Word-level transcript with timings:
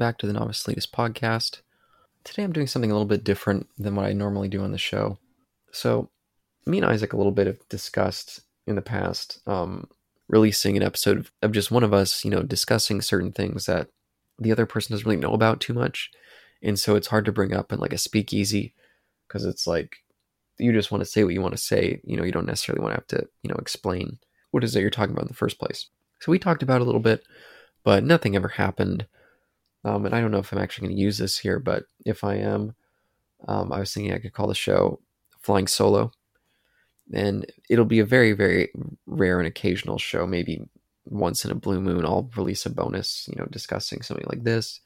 back 0.00 0.16
to 0.16 0.26
the 0.26 0.32
Novice 0.32 0.62
Elitist 0.62 0.92
podcast. 0.92 1.60
Today 2.24 2.42
I'm 2.42 2.54
doing 2.54 2.66
something 2.66 2.90
a 2.90 2.94
little 2.94 3.06
bit 3.06 3.22
different 3.22 3.68
than 3.76 3.94
what 3.94 4.06
I 4.06 4.14
normally 4.14 4.48
do 4.48 4.62
on 4.62 4.72
the 4.72 4.78
show. 4.78 5.18
So, 5.72 6.08
me 6.64 6.78
and 6.78 6.86
Isaac 6.86 7.12
a 7.12 7.18
little 7.18 7.32
bit 7.32 7.46
have 7.46 7.68
discussed 7.68 8.40
in 8.66 8.76
the 8.76 8.82
past 8.82 9.42
um, 9.46 9.88
releasing 10.26 10.74
an 10.78 10.82
episode 10.82 11.28
of, 11.42 11.52
just 11.52 11.70
one 11.70 11.84
of 11.84 11.92
us, 11.92 12.24
you 12.24 12.30
know, 12.30 12.42
discussing 12.42 13.02
certain 13.02 13.30
things 13.30 13.66
that 13.66 13.88
the 14.38 14.50
other 14.50 14.64
person 14.64 14.94
doesn't 14.94 15.06
really 15.06 15.20
know 15.20 15.34
about 15.34 15.60
too 15.60 15.74
much. 15.74 16.10
And 16.62 16.78
so 16.78 16.96
it's 16.96 17.08
hard 17.08 17.26
to 17.26 17.32
bring 17.32 17.52
up 17.52 17.70
in 17.70 17.78
like 17.78 17.92
a 17.92 17.98
speakeasy 17.98 18.72
because 19.28 19.44
it's 19.44 19.66
like 19.66 19.96
you 20.58 20.72
just 20.72 20.90
want 20.90 21.02
to 21.02 21.10
say 21.10 21.24
what 21.24 21.34
you 21.34 21.42
want 21.42 21.52
to 21.52 21.62
say. 21.62 22.00
You 22.04 22.16
know, 22.16 22.24
you 22.24 22.32
don't 22.32 22.46
necessarily 22.46 22.82
want 22.82 22.92
to 22.92 22.96
have 22.96 23.06
to, 23.08 23.28
you 23.42 23.50
know, 23.50 23.58
explain 23.58 24.18
what 24.50 24.64
is 24.64 24.74
it 24.74 24.80
you're 24.80 24.88
talking 24.88 25.12
about 25.12 25.24
in 25.24 25.28
the 25.28 25.34
first 25.34 25.58
place. 25.58 25.90
So 26.20 26.32
we 26.32 26.38
talked 26.38 26.62
about 26.62 26.80
a 26.80 26.84
little 26.84 27.02
bit, 27.02 27.22
but 27.84 28.02
nothing 28.02 28.34
ever 28.34 28.48
happened. 28.48 29.06
Um, 29.84 30.04
and 30.04 30.14
I 30.14 30.20
don't 30.20 30.30
know 30.30 30.38
if 30.38 30.52
I'm 30.52 30.58
actually 30.58 30.88
going 30.88 30.96
to 30.96 31.02
use 31.02 31.18
this 31.18 31.38
here, 31.38 31.58
but 31.58 31.84
if 32.04 32.22
I 32.22 32.34
am, 32.36 32.74
um, 33.48 33.72
I 33.72 33.80
was 33.80 33.92
thinking 33.92 34.12
I 34.12 34.18
could 34.18 34.32
call 34.32 34.46
the 34.46 34.54
show 34.54 35.00
Flying 35.40 35.66
Solo. 35.66 36.12
And 37.12 37.46
it'll 37.68 37.86
be 37.86 37.98
a 37.98 38.04
very, 38.04 38.32
very 38.32 38.70
rare 39.06 39.40
and 39.40 39.48
occasional 39.48 39.98
show. 39.98 40.26
Maybe 40.26 40.62
once 41.06 41.44
in 41.44 41.50
a 41.50 41.56
blue 41.56 41.80
moon, 41.80 42.04
I'll 42.04 42.30
release 42.36 42.66
a 42.66 42.70
bonus, 42.70 43.28
you 43.28 43.36
know, 43.36 43.46
discussing 43.46 44.02
something 44.02 44.26
like 44.28 44.44
this, 44.44 44.80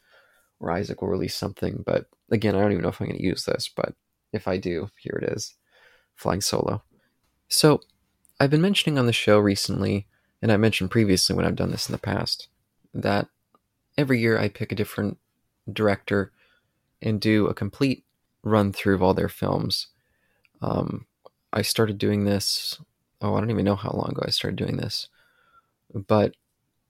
or 0.61 0.71
Isaac 0.71 1.03
will 1.03 1.09
release 1.09 1.37
something. 1.37 1.83
But 1.85 2.07
again, 2.31 2.55
I 2.55 2.61
don't 2.61 2.73
even 2.73 2.83
know 2.83 2.89
if 2.89 3.01
I'm 3.01 3.09
going 3.09 3.19
to 3.19 3.25
use 3.25 3.45
this, 3.45 3.69
but 3.75 3.95
if 4.33 4.49
I 4.49 4.57
do, 4.57 4.89
here 4.97 5.21
it 5.23 5.33
is 5.33 5.55
Flying 6.15 6.41
Solo. 6.41 6.83
So 7.49 7.81
I've 8.41 8.51
been 8.51 8.63
mentioning 8.63 8.99
on 8.99 9.07
the 9.07 9.13
show 9.13 9.39
recently, 9.39 10.07
and 10.41 10.51
I 10.51 10.57
mentioned 10.57 10.91
previously 10.91 11.37
when 11.37 11.45
I've 11.45 11.57
done 11.57 11.71
this 11.71 11.89
in 11.89 11.93
the 11.93 11.99
past, 11.99 12.49
that 12.95 13.29
every 13.97 14.21
year 14.21 14.39
I 14.39 14.49
pick 14.49 14.73
a 14.73 14.77
different 14.77 15.19
director 15.71 16.33
and 17.01 17.21
do 17.21 17.47
a 17.47 17.55
complete 17.55 18.05
run 18.43 18.73
through 18.73 18.95
of 18.95 19.03
all 19.03 19.15
their 19.15 19.29
films. 19.29 19.89
Um, 20.63 21.07
I 21.53 21.63
started 21.63 21.99
doing 21.99 22.25
this. 22.25 22.81
Oh, 23.21 23.35
I 23.35 23.41
don't 23.41 23.51
even 23.51 23.65
know 23.65 23.77
how 23.77 23.91
long 23.91 24.11
ago 24.11 24.23
I 24.27 24.31
started 24.31 24.57
doing 24.57 24.77
this, 24.77 25.09
but 25.93 26.35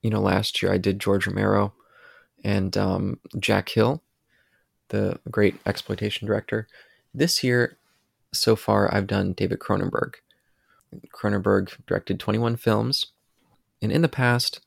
you 0.01 0.09
know, 0.09 0.21
last 0.21 0.61
year 0.61 0.71
I 0.71 0.77
did 0.77 0.99
George 0.99 1.25
Romero 1.25 1.73
and 2.43 2.77
um, 2.77 3.19
Jack 3.39 3.69
Hill, 3.69 4.03
the 4.89 5.19
great 5.31 5.55
exploitation 5.65 6.27
director. 6.27 6.67
This 7.13 7.43
year, 7.43 7.77
so 8.33 8.55
far, 8.55 8.93
I've 8.93 9.07
done 9.07 9.33
David 9.33 9.59
Cronenberg. 9.59 10.15
Cronenberg 11.13 11.75
directed 11.87 12.19
21 12.19 12.55
films, 12.57 13.07
and 13.81 13.91
in 13.91 14.01
the 14.01 14.09
past, 14.09 14.59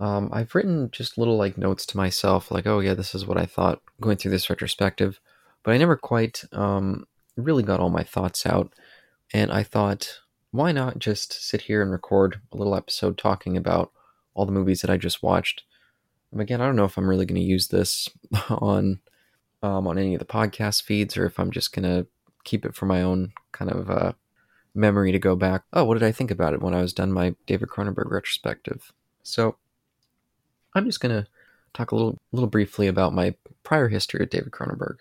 um, 0.00 0.30
I've 0.32 0.54
written 0.54 0.90
just 0.90 1.18
little 1.18 1.36
like 1.36 1.58
notes 1.58 1.84
to 1.86 1.96
myself, 1.96 2.50
like, 2.50 2.66
oh 2.66 2.80
yeah, 2.80 2.94
this 2.94 3.14
is 3.14 3.26
what 3.26 3.36
I 3.36 3.44
thought 3.44 3.82
going 4.00 4.16
through 4.16 4.30
this 4.30 4.48
retrospective, 4.48 5.20
but 5.62 5.74
I 5.74 5.78
never 5.78 5.94
quite 5.94 6.42
um, 6.52 7.06
really 7.36 7.62
got 7.62 7.80
all 7.80 7.90
my 7.90 8.02
thoughts 8.02 8.46
out. 8.46 8.72
And 9.32 9.52
I 9.52 9.62
thought, 9.62 10.20
why 10.52 10.72
not 10.72 10.98
just 10.98 11.46
sit 11.46 11.62
here 11.62 11.82
and 11.82 11.92
record 11.92 12.40
a 12.50 12.56
little 12.56 12.74
episode 12.74 13.18
talking 13.18 13.56
about 13.56 13.92
all 14.34 14.46
the 14.46 14.52
movies 14.52 14.80
that 14.80 14.90
I 14.90 14.96
just 14.96 15.22
watched? 15.22 15.64
And 16.32 16.40
again, 16.40 16.62
I 16.62 16.66
don't 16.66 16.76
know 16.76 16.84
if 16.84 16.96
I'm 16.96 17.08
really 17.08 17.26
going 17.26 17.40
to 17.40 17.46
use 17.46 17.68
this 17.68 18.08
on 18.48 19.00
um, 19.62 19.86
on 19.86 19.98
any 19.98 20.14
of 20.14 20.18
the 20.18 20.24
podcast 20.24 20.82
feeds 20.82 21.18
or 21.18 21.26
if 21.26 21.38
I'm 21.38 21.50
just 21.50 21.74
going 21.74 21.84
to 21.84 22.06
keep 22.44 22.64
it 22.64 22.74
for 22.74 22.86
my 22.86 23.02
own 23.02 23.32
kind 23.52 23.70
of 23.70 23.90
uh, 23.90 24.12
memory 24.74 25.12
to 25.12 25.18
go 25.18 25.36
back. 25.36 25.64
Oh, 25.74 25.84
what 25.84 25.98
did 25.98 26.06
I 26.06 26.12
think 26.12 26.30
about 26.30 26.54
it 26.54 26.62
when 26.62 26.72
I 26.72 26.80
was 26.80 26.94
done 26.94 27.12
my 27.12 27.34
David 27.46 27.68
Cronenberg 27.68 28.10
retrospective? 28.10 28.90
So 29.22 29.56
I'm 30.74 30.86
just 30.86 31.00
going 31.00 31.22
to 31.22 31.28
talk 31.74 31.90
a 31.90 31.94
little, 31.94 32.18
little 32.32 32.48
briefly 32.48 32.86
about 32.86 33.14
my 33.14 33.34
prior 33.62 33.88
history 33.88 34.20
with 34.20 34.30
David 34.30 34.52
Cronenberg. 34.52 34.98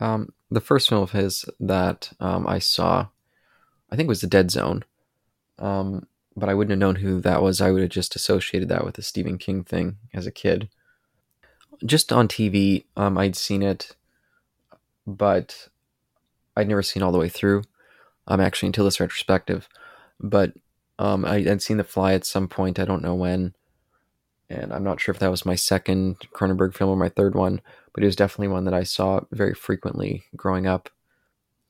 Um, 0.00 0.32
the 0.50 0.60
first 0.60 0.88
film 0.88 1.02
of 1.02 1.12
his 1.12 1.44
that 1.60 2.12
um, 2.20 2.46
I 2.46 2.58
saw, 2.58 3.08
I 3.90 3.96
think 3.96 4.08
was 4.08 4.20
The 4.20 4.26
Dead 4.26 4.50
Zone. 4.50 4.84
Um, 5.58 6.06
but 6.36 6.48
I 6.48 6.54
wouldn't 6.54 6.70
have 6.72 6.78
known 6.78 6.96
who 6.96 7.20
that 7.20 7.42
was. 7.42 7.60
I 7.60 7.70
would 7.70 7.82
have 7.82 7.90
just 7.90 8.16
associated 8.16 8.68
that 8.68 8.84
with 8.84 8.96
the 8.96 9.02
Stephen 9.02 9.38
King 9.38 9.62
thing 9.62 9.98
as 10.12 10.26
a 10.26 10.32
kid. 10.32 10.68
Just 11.84 12.12
on 12.12 12.28
TV, 12.28 12.84
um, 12.96 13.16
I'd 13.18 13.36
seen 13.36 13.62
it, 13.62 13.94
but 15.06 15.68
I'd 16.56 16.68
never 16.68 16.82
seen 16.82 17.02
all 17.02 17.12
the 17.12 17.18
way 17.18 17.28
through. 17.28 17.62
Um, 18.26 18.40
actually, 18.40 18.68
until 18.68 18.86
this 18.86 19.00
retrospective, 19.00 19.68
but 20.18 20.54
um, 20.98 21.24
I, 21.24 21.42
would 21.42 21.60
seen 21.60 21.76
The 21.76 21.84
Fly 21.84 22.14
at 22.14 22.24
some 22.24 22.48
point. 22.48 22.78
I 22.78 22.86
don't 22.86 23.02
know 23.02 23.14
when 23.14 23.54
and 24.50 24.72
I'm 24.72 24.84
not 24.84 25.00
sure 25.00 25.12
if 25.12 25.18
that 25.20 25.30
was 25.30 25.46
my 25.46 25.54
second 25.54 26.18
Cronenberg 26.32 26.74
film 26.74 26.90
or 26.90 26.96
my 26.96 27.08
third 27.08 27.34
one, 27.34 27.60
but 27.92 28.02
it 28.02 28.06
was 28.06 28.16
definitely 28.16 28.48
one 28.48 28.64
that 28.64 28.74
I 28.74 28.82
saw 28.82 29.20
very 29.32 29.54
frequently 29.54 30.24
growing 30.36 30.66
up. 30.66 30.90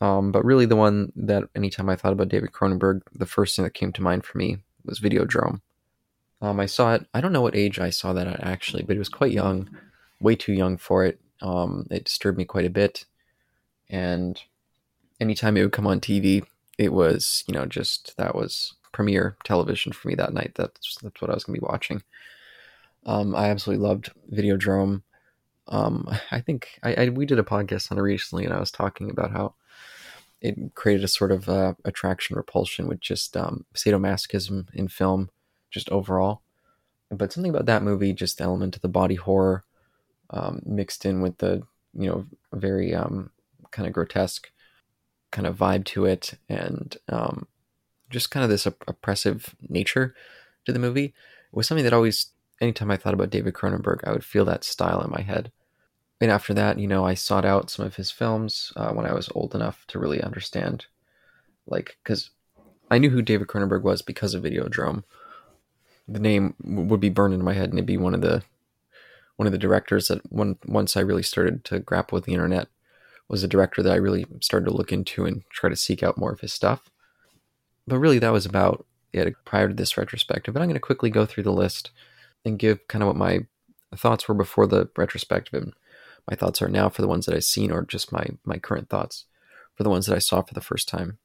Um, 0.00 0.32
but 0.32 0.44
really, 0.44 0.66
the 0.66 0.76
one 0.76 1.12
that 1.16 1.44
anytime 1.54 1.88
I 1.88 1.96
thought 1.96 2.12
about 2.12 2.28
David 2.28 2.52
Cronenberg, 2.52 3.02
the 3.14 3.26
first 3.26 3.56
thing 3.56 3.64
that 3.64 3.74
came 3.74 3.92
to 3.92 4.02
mind 4.02 4.24
for 4.24 4.38
me 4.38 4.58
was 4.84 5.00
Videodrome. 5.00 5.60
Um, 6.42 6.60
I 6.60 6.66
saw 6.66 6.94
it. 6.94 7.06
I 7.14 7.20
don't 7.20 7.32
know 7.32 7.40
what 7.40 7.56
age 7.56 7.78
I 7.78 7.90
saw 7.90 8.12
that 8.12 8.26
at 8.26 8.44
actually, 8.44 8.82
but 8.82 8.96
it 8.96 8.98
was 8.98 9.08
quite 9.08 9.32
young, 9.32 9.68
way 10.20 10.36
too 10.36 10.52
young 10.52 10.76
for 10.76 11.04
it. 11.04 11.20
Um, 11.40 11.86
it 11.90 12.04
disturbed 12.04 12.36
me 12.36 12.44
quite 12.44 12.66
a 12.66 12.70
bit, 12.70 13.06
and 13.88 14.40
anytime 15.20 15.56
it 15.56 15.62
would 15.62 15.72
come 15.72 15.86
on 15.86 16.00
TV, 16.00 16.44
it 16.76 16.92
was 16.92 17.44
you 17.46 17.54
know 17.54 17.66
just 17.66 18.16
that 18.18 18.34
was 18.34 18.74
premiere 18.92 19.36
television 19.44 19.92
for 19.92 20.08
me 20.08 20.14
that 20.16 20.34
night. 20.34 20.52
That's 20.54 20.96
that's 21.02 21.20
what 21.22 21.30
I 21.30 21.34
was 21.34 21.44
gonna 21.44 21.58
be 21.58 21.66
watching. 21.66 22.02
Um, 23.06 23.34
I 23.34 23.48
absolutely 23.48 23.86
loved 23.86 24.12
Videodrome. 24.32 25.02
Um, 25.68 26.08
I 26.30 26.40
think 26.40 26.78
I, 26.82 26.94
I, 26.94 27.08
we 27.08 27.26
did 27.26 27.38
a 27.38 27.44
podcast 27.44 27.90
on 27.90 27.98
it 27.98 28.02
recently, 28.02 28.44
and 28.44 28.54
I 28.54 28.60
was 28.60 28.70
talking 28.70 29.10
about 29.10 29.30
how 29.30 29.54
it 30.40 30.74
created 30.74 31.04
a 31.04 31.08
sort 31.08 31.32
of 31.32 31.48
uh, 31.48 31.74
attraction 31.84 32.36
repulsion 32.36 32.86
with 32.86 33.00
just 33.00 33.36
um, 33.36 33.64
sadomasochism 33.74 34.66
in 34.74 34.88
film, 34.88 35.30
just 35.70 35.88
overall. 35.90 36.42
But 37.10 37.32
something 37.32 37.50
about 37.50 37.66
that 37.66 37.82
movie, 37.82 38.12
just 38.12 38.38
the 38.38 38.44
element 38.44 38.76
of 38.76 38.82
the 38.82 38.88
body 38.88 39.14
horror 39.14 39.64
um, 40.30 40.60
mixed 40.64 41.04
in 41.04 41.20
with 41.20 41.38
the 41.38 41.62
you 41.94 42.08
know 42.08 42.26
very 42.52 42.94
um, 42.94 43.30
kind 43.70 43.86
of 43.86 43.92
grotesque 43.92 44.50
kind 45.30 45.46
of 45.46 45.56
vibe 45.56 45.84
to 45.84 46.04
it, 46.04 46.34
and 46.48 46.96
um, 47.08 47.46
just 48.10 48.30
kind 48.30 48.44
of 48.44 48.50
this 48.50 48.66
op- 48.66 48.84
oppressive 48.86 49.54
nature 49.68 50.14
to 50.64 50.72
the 50.72 50.78
movie 50.78 51.14
was 51.52 51.66
something 51.66 51.84
that 51.84 51.92
always 51.92 52.26
anytime 52.64 52.90
I 52.90 52.96
thought 52.96 53.14
about 53.14 53.30
David 53.30 53.54
Cronenberg, 53.54 54.00
I 54.04 54.12
would 54.12 54.24
feel 54.24 54.44
that 54.46 54.64
style 54.64 55.00
in 55.02 55.10
my 55.10 55.20
head. 55.20 55.52
And 56.20 56.30
after 56.30 56.54
that, 56.54 56.78
you 56.78 56.86
know, 56.86 57.04
I 57.04 57.14
sought 57.14 57.44
out 57.44 57.70
some 57.70 57.84
of 57.86 57.96
his 57.96 58.10
films 58.10 58.72
uh, 58.76 58.92
when 58.92 59.06
I 59.06 59.12
was 59.12 59.28
old 59.34 59.54
enough 59.54 59.84
to 59.88 59.98
really 59.98 60.22
understand, 60.22 60.86
like, 61.66 61.98
because 62.02 62.30
I 62.90 62.98
knew 62.98 63.10
who 63.10 63.22
David 63.22 63.48
Cronenberg 63.48 63.82
was 63.82 64.02
because 64.02 64.34
of 64.34 64.42
Videodrome. 64.42 65.04
The 66.08 66.20
name 66.20 66.54
would 66.64 67.00
be 67.00 67.08
burned 67.10 67.34
into 67.34 67.44
my 67.44 67.54
head, 67.54 67.70
and 67.70 67.74
it'd 67.74 67.86
be 67.86 67.96
one 67.96 68.14
of 68.14 68.20
the 68.20 68.42
one 69.36 69.46
of 69.46 69.52
the 69.52 69.58
directors 69.58 70.08
that 70.08 70.20
when 70.30 70.56
once 70.64 70.96
I 70.96 71.00
really 71.00 71.22
started 71.22 71.64
to 71.64 71.80
grapple 71.80 72.16
with 72.16 72.24
the 72.24 72.32
internet 72.32 72.68
was 73.28 73.42
a 73.42 73.48
director 73.48 73.82
that 73.82 73.92
I 73.92 73.96
really 73.96 74.26
started 74.40 74.66
to 74.66 74.76
look 74.76 74.92
into 74.92 75.24
and 75.24 75.42
try 75.50 75.68
to 75.68 75.76
seek 75.76 76.02
out 76.02 76.18
more 76.18 76.30
of 76.30 76.40
his 76.40 76.52
stuff. 76.52 76.90
But 77.86 77.98
really, 77.98 78.18
that 78.20 78.32
was 78.32 78.46
about 78.46 78.86
it 79.12 79.34
prior 79.44 79.68
to 79.68 79.74
this 79.74 79.96
retrospective. 79.96 80.54
But 80.54 80.60
I'm 80.60 80.68
going 80.68 80.74
to 80.74 80.80
quickly 80.80 81.10
go 81.10 81.26
through 81.26 81.44
the 81.44 81.52
list 81.52 81.90
and 82.44 82.58
give 82.58 82.86
kind 82.88 83.02
of 83.02 83.08
what 83.08 83.16
my 83.16 83.40
thoughts 83.96 84.28
were 84.28 84.34
before 84.34 84.66
the 84.66 84.88
retrospective 84.96 85.62
and 85.62 85.72
my 86.28 86.36
thoughts 86.36 86.62
are 86.62 86.68
now 86.68 86.88
for 86.88 87.02
the 87.02 87.08
ones 87.08 87.26
that 87.26 87.34
I've 87.34 87.44
seen 87.44 87.70
or 87.70 87.84
just 87.84 88.12
my 88.12 88.26
my 88.44 88.58
current 88.58 88.88
thoughts 88.88 89.26
for 89.74 89.82
the 89.82 89.90
ones 89.90 90.06
that 90.06 90.16
I 90.16 90.20
saw 90.20 90.42
for 90.42 90.54
the 90.54 90.60
first 90.60 90.88
time. 90.88 91.18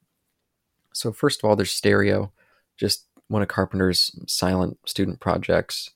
So 0.92 1.12
first 1.12 1.42
of 1.42 1.48
all, 1.48 1.56
there's 1.56 1.70
Stereo, 1.70 2.32
just 2.76 3.06
one 3.28 3.42
of 3.42 3.48
Carpenter's 3.48 4.10
silent 4.26 4.78
student 4.86 5.20
projects. 5.20 5.90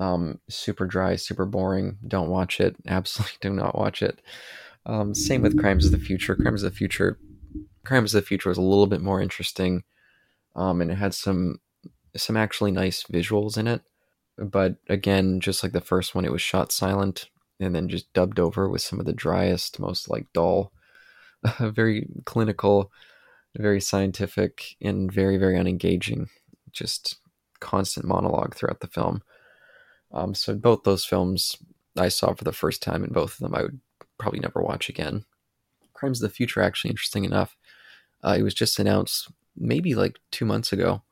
Um, 0.00 0.40
super 0.48 0.86
dry, 0.86 1.16
super 1.16 1.44
boring. 1.44 1.98
Don't 2.06 2.30
watch 2.30 2.58
it. 2.58 2.74
Absolutely 2.86 3.36
do 3.40 3.50
not 3.50 3.78
watch 3.78 4.02
it. 4.02 4.20
Um, 4.86 5.14
same 5.14 5.42
with 5.42 5.58
Crimes 5.58 5.86
of 5.86 5.92
the 5.92 5.98
Future. 5.98 6.34
Crimes 6.34 6.62
of 6.62 6.72
the 6.72 6.76
Future. 6.76 7.18
Crimes 7.84 8.14
of 8.14 8.22
the 8.22 8.26
Future 8.26 8.48
was 8.48 8.58
a 8.58 8.62
little 8.62 8.86
bit 8.86 9.00
more 9.00 9.20
interesting, 9.20 9.84
um, 10.56 10.80
and 10.80 10.90
it 10.90 10.96
had 10.96 11.14
some 11.14 11.60
some 12.16 12.36
actually 12.36 12.70
nice 12.70 13.04
visuals 13.04 13.58
in 13.58 13.66
it 13.66 13.82
but 14.38 14.76
again, 14.88 15.40
just 15.40 15.62
like 15.62 15.72
the 15.72 15.80
first 15.80 16.14
one, 16.14 16.24
it 16.24 16.32
was 16.32 16.42
shot 16.42 16.72
silent 16.72 17.28
and 17.60 17.74
then 17.74 17.88
just 17.88 18.12
dubbed 18.12 18.40
over 18.40 18.68
with 18.68 18.82
some 18.82 18.98
of 18.98 19.06
the 19.06 19.12
driest, 19.12 19.78
most 19.78 20.10
like 20.10 20.26
dull, 20.32 20.72
very 21.58 22.08
clinical, 22.24 22.90
very 23.56 23.80
scientific, 23.80 24.76
and 24.80 25.12
very 25.12 25.36
very 25.36 25.56
unengaging. 25.56 26.28
Just 26.72 27.16
constant 27.60 28.06
monologue 28.06 28.54
throughout 28.54 28.80
the 28.80 28.88
film. 28.88 29.22
Um, 30.12 30.34
so 30.34 30.54
both 30.54 30.82
those 30.82 31.04
films 31.04 31.56
I 31.96 32.08
saw 32.08 32.34
for 32.34 32.44
the 32.44 32.52
first 32.52 32.82
time, 32.82 33.04
and 33.04 33.12
both 33.12 33.34
of 33.34 33.38
them 33.38 33.54
I 33.54 33.62
would 33.62 33.80
probably 34.18 34.40
never 34.40 34.60
watch 34.60 34.88
again. 34.88 35.24
Crimes 35.92 36.22
of 36.22 36.28
the 36.28 36.34
Future, 36.34 36.60
actually, 36.60 36.90
interesting 36.90 37.24
enough, 37.24 37.56
uh, 38.24 38.34
it 38.36 38.42
was 38.42 38.54
just 38.54 38.80
announced 38.80 39.30
maybe 39.56 39.94
like 39.94 40.18
two 40.32 40.44
months 40.44 40.72
ago 40.72 41.02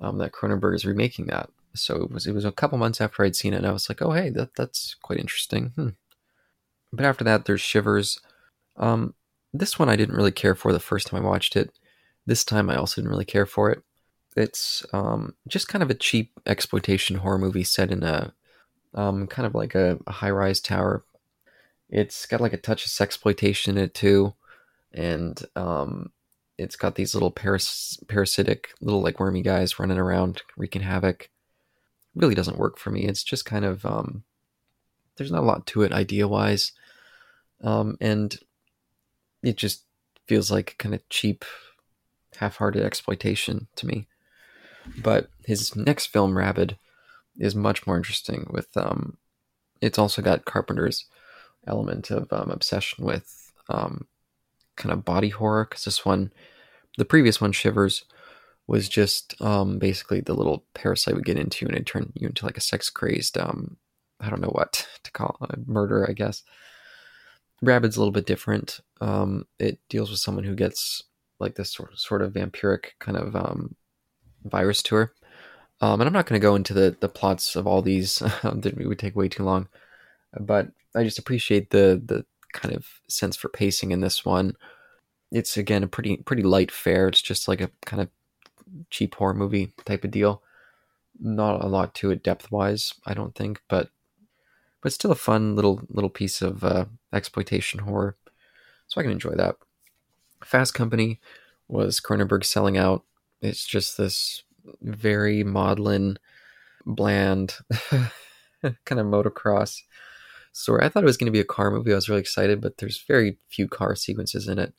um, 0.00 0.16
that 0.18 0.32
Cronenberg 0.32 0.74
is 0.74 0.86
remaking 0.86 1.26
that 1.26 1.50
So 1.74 2.02
it 2.02 2.10
was 2.10 2.26
it 2.26 2.34
was 2.34 2.44
a 2.44 2.52
couple 2.52 2.78
months 2.78 3.00
after 3.00 3.24
I'd 3.24 3.36
seen 3.36 3.54
it, 3.54 3.58
and 3.58 3.66
I 3.66 3.72
was 3.72 3.88
like, 3.88 4.02
oh 4.02 4.12
hey, 4.12 4.30
that 4.30 4.54
that's 4.54 4.94
quite 5.02 5.18
interesting. 5.18 5.72
Hmm. 5.76 5.88
But 6.92 7.06
after 7.06 7.24
that, 7.24 7.44
there's 7.44 7.60
Shivers. 7.60 8.20
Um, 8.76 9.14
this 9.52 9.78
one 9.78 9.88
I 9.88 9.96
didn't 9.96 10.16
really 10.16 10.32
care 10.32 10.54
for 10.54 10.72
the 10.72 10.80
first 10.80 11.06
time 11.06 11.22
I 11.22 11.26
watched 11.26 11.56
it. 11.56 11.72
This 12.26 12.44
time 12.44 12.70
I 12.70 12.76
also 12.76 13.00
didn't 13.00 13.10
really 13.10 13.24
care 13.24 13.46
for 13.46 13.70
it. 13.70 13.82
It's 14.36 14.84
um, 14.92 15.34
just 15.48 15.68
kind 15.68 15.82
of 15.82 15.90
a 15.90 15.94
cheap 15.94 16.32
exploitation 16.46 17.16
horror 17.16 17.38
movie 17.38 17.64
set 17.64 17.90
in 17.90 18.02
a 18.02 18.32
um, 18.94 19.26
kind 19.26 19.46
of 19.46 19.54
like 19.54 19.74
a, 19.74 19.98
a 20.06 20.12
high 20.12 20.30
rise 20.30 20.60
tower. 20.60 21.04
It's 21.88 22.26
got 22.26 22.40
like 22.40 22.52
a 22.52 22.58
touch 22.58 22.84
of 22.86 22.90
sexploitation 22.90 23.68
in 23.68 23.78
it 23.78 23.94
too, 23.94 24.34
and 24.92 25.38
um, 25.56 26.12
it's 26.56 26.76
got 26.76 26.94
these 26.94 27.14
little 27.14 27.30
paras- 27.30 27.98
parasitic 28.08 28.68
little 28.80 29.02
like 29.02 29.20
wormy 29.20 29.42
guys 29.42 29.78
running 29.78 29.98
around 29.98 30.42
wreaking 30.56 30.82
havoc. 30.82 31.28
Really 32.14 32.34
doesn't 32.34 32.58
work 32.58 32.78
for 32.78 32.90
me. 32.90 33.04
It's 33.04 33.22
just 33.22 33.44
kind 33.44 33.64
of 33.64 33.84
um, 33.86 34.24
there's 35.16 35.32
not 35.32 35.42
a 35.42 35.46
lot 35.46 35.66
to 35.68 35.82
it 35.82 35.92
idea 35.92 36.28
wise, 36.28 36.72
um, 37.62 37.96
and 38.00 38.38
it 39.42 39.56
just 39.56 39.84
feels 40.26 40.50
like 40.50 40.76
kind 40.78 40.94
of 40.94 41.08
cheap, 41.08 41.44
half-hearted 42.36 42.82
exploitation 42.82 43.66
to 43.76 43.86
me. 43.86 44.06
But 45.02 45.30
his 45.44 45.74
next 45.76 46.06
film, 46.06 46.36
Rabid, 46.36 46.76
is 47.38 47.54
much 47.54 47.86
more 47.86 47.96
interesting. 47.96 48.46
With 48.50 48.76
um, 48.76 49.16
it's 49.80 49.98
also 49.98 50.22
got 50.22 50.44
Carpenter's 50.44 51.06
element 51.66 52.10
of 52.10 52.32
um, 52.32 52.50
obsession 52.50 53.04
with 53.04 53.52
um, 53.68 54.06
kind 54.76 54.92
of 54.92 55.04
body 55.04 55.28
horror 55.28 55.66
because 55.68 55.84
this 55.84 56.04
one, 56.04 56.32
the 56.98 57.04
previous 57.04 57.40
one, 57.40 57.52
Shivers, 57.52 58.04
was 58.66 58.88
just 58.88 59.40
um, 59.42 59.78
basically 59.78 60.20
the 60.20 60.34
little 60.34 60.64
parasite 60.74 61.14
would 61.14 61.24
get 61.24 61.38
into 61.38 61.66
and 61.66 61.76
it 61.76 61.86
turned 61.86 62.12
you 62.14 62.28
into 62.28 62.46
like 62.46 62.56
a 62.56 62.60
sex 62.60 62.88
crazed 62.90 63.36
um, 63.36 63.76
I 64.22 64.30
don't 64.30 64.40
know 64.40 64.48
what 64.48 64.86
to 65.02 65.10
call 65.10 65.36
it, 65.50 65.68
murder, 65.68 66.08
I 66.08 66.12
guess. 66.12 66.42
Rabid's 67.60 67.96
a 67.96 68.00
little 68.00 68.12
bit 68.12 68.26
different. 68.26 68.80
Um, 69.00 69.46
it 69.58 69.78
deals 69.88 70.10
with 70.10 70.20
someone 70.20 70.44
who 70.44 70.54
gets 70.54 71.02
like 71.38 71.54
this 71.56 71.72
sort 71.72 71.92
of, 71.92 71.98
sort 71.98 72.22
of 72.22 72.32
vampiric 72.32 72.90
kind 72.98 73.16
of 73.16 73.36
um, 73.36 73.74
virus 74.44 74.82
to 74.84 74.94
her. 74.96 75.12
Um, 75.80 76.00
and 76.00 76.06
I'm 76.06 76.12
not 76.12 76.26
going 76.26 76.40
to 76.40 76.44
go 76.44 76.54
into 76.54 76.74
the, 76.74 76.96
the 77.00 77.08
plots 77.08 77.56
of 77.56 77.66
all 77.66 77.82
these 77.82 78.18
that 78.42 78.74
would 78.76 78.98
take 78.98 79.16
way 79.16 79.28
too 79.28 79.42
long, 79.42 79.68
but 80.40 80.68
I 80.94 81.02
just 81.02 81.18
appreciate 81.18 81.70
the 81.70 82.00
the 82.04 82.24
kind 82.52 82.74
of 82.74 82.86
sense 83.08 83.36
for 83.36 83.48
pacing 83.48 83.90
in 83.90 84.00
this 84.00 84.24
one. 84.24 84.54
It's 85.32 85.56
again 85.56 85.82
a 85.82 85.88
pretty 85.88 86.18
pretty 86.18 86.42
light 86.44 86.70
fare. 86.70 87.08
It's 87.08 87.22
just 87.22 87.48
like 87.48 87.60
a 87.60 87.70
kind 87.84 88.00
of 88.00 88.08
cheap 88.90 89.14
horror 89.14 89.34
movie 89.34 89.72
type 89.84 90.04
of 90.04 90.10
deal. 90.10 90.42
Not 91.20 91.62
a 91.62 91.68
lot 91.68 91.94
to 91.96 92.10
it 92.10 92.22
depth 92.22 92.50
wise, 92.50 92.94
I 93.06 93.14
don't 93.14 93.34
think, 93.34 93.60
but 93.68 93.90
but 94.82 94.92
still 94.92 95.12
a 95.12 95.16
fun 95.16 95.54
little 95.54 95.82
little 95.88 96.10
piece 96.10 96.42
of 96.42 96.64
uh, 96.64 96.86
exploitation 97.12 97.80
horror. 97.80 98.16
So 98.88 99.00
I 99.00 99.04
can 99.04 99.12
enjoy 99.12 99.34
that. 99.36 99.56
Fast 100.44 100.74
Company 100.74 101.20
was 101.68 102.00
Cronenberg 102.00 102.44
selling 102.44 102.76
out. 102.76 103.04
It's 103.40 103.66
just 103.66 103.96
this 103.96 104.42
very 104.82 105.44
maudlin, 105.44 106.18
bland 106.84 107.56
kind 107.90 109.00
of 109.00 109.06
motocross 109.06 109.82
story. 110.52 110.84
I 110.84 110.88
thought 110.88 111.02
it 111.02 111.06
was 111.06 111.16
going 111.16 111.26
to 111.26 111.32
be 111.32 111.40
a 111.40 111.44
car 111.44 111.70
movie. 111.70 111.92
I 111.92 111.96
was 111.96 112.08
really 112.08 112.20
excited, 112.20 112.60
but 112.60 112.78
there's 112.78 113.02
very 113.06 113.38
few 113.48 113.68
car 113.68 113.96
sequences 113.96 114.48
in 114.48 114.58
it. 114.58 114.74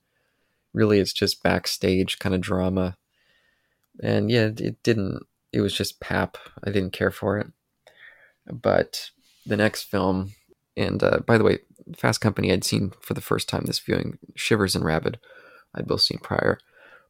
Really, 0.74 1.00
it's 1.00 1.14
just 1.14 1.44
backstage 1.44 2.20
kind 2.20 2.34
of 2.34 2.42
drama. 2.42 2.98
And 4.02 4.32
yeah, 4.32 4.50
it 4.58 4.82
didn't. 4.84 5.26
It 5.52 5.62
was 5.62 5.74
just 5.74 6.00
pap. 6.00 6.38
I 6.64 6.72
didn't 6.72 6.94
care 6.94 7.12
for 7.12 7.38
it. 7.38 7.48
But 8.52 9.12
the 9.46 9.58
next 9.58 9.84
film, 9.84 10.34
and 10.76 11.02
uh, 11.04 11.20
by 11.26 11.38
the 11.38 11.44
way, 11.44 11.60
Fast 11.96 12.22
Company 12.22 12.52
I'd 12.52 12.64
seen 12.64 12.94
for 13.02 13.14
the 13.14 13.22
first 13.22 13.50
time 13.50 13.66
this 13.66 13.80
viewing. 13.80 14.18
Shivers 14.36 14.76
and 14.76 14.86
Rabid 14.86 15.20
I'd 15.76 15.88
both 15.88 16.02
seen 16.02 16.20
prior, 16.20 16.60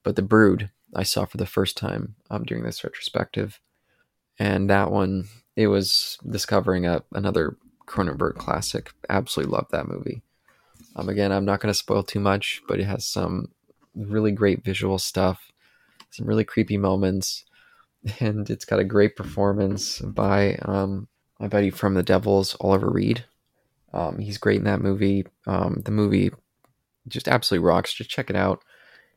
but 0.03 0.15
The 0.15 0.21
Brood 0.21 0.71
I 0.95 1.03
saw 1.03 1.25
for 1.25 1.37
the 1.37 1.45
first 1.45 1.77
time 1.77 2.15
um, 2.29 2.43
during 2.43 2.63
this 2.63 2.83
retrospective, 2.83 3.59
and 4.37 4.69
that 4.69 4.91
one 4.91 5.25
it 5.55 5.67
was 5.67 6.17
discovering 6.27 6.85
a, 6.85 7.03
another 7.13 7.57
Cronenberg 7.87 8.35
classic. 8.35 8.91
Absolutely 9.09 9.51
loved 9.51 9.71
that 9.71 9.87
movie. 9.87 10.21
Um, 10.95 11.09
again, 11.09 11.31
I'm 11.31 11.45
not 11.45 11.59
going 11.59 11.71
to 11.71 11.77
spoil 11.77 12.03
too 12.03 12.19
much, 12.19 12.61
but 12.67 12.79
it 12.79 12.85
has 12.85 13.05
some 13.05 13.51
really 13.95 14.31
great 14.31 14.63
visual 14.63 14.97
stuff, 14.97 15.51
some 16.13 16.27
really 16.27 16.43
creepy 16.43 16.77
moments, 16.77 17.45
and 18.19 18.49
it's 18.49 18.65
got 18.65 18.79
a 18.79 18.83
great 18.83 19.15
performance 19.15 19.99
by 19.99 20.55
um, 20.63 21.07
my 21.39 21.47
buddy 21.47 21.69
from 21.69 21.93
the 21.93 22.03
Devils, 22.03 22.55
Oliver 22.59 22.89
Reed. 22.89 23.25
Um, 23.93 24.17
he's 24.17 24.37
great 24.37 24.57
in 24.57 24.65
that 24.65 24.81
movie. 24.81 25.25
Um, 25.45 25.81
the 25.85 25.91
movie 25.91 26.31
just 27.07 27.27
absolutely 27.27 27.65
rocks. 27.67 27.93
Just 27.93 28.09
check 28.09 28.29
it 28.29 28.35
out. 28.35 28.63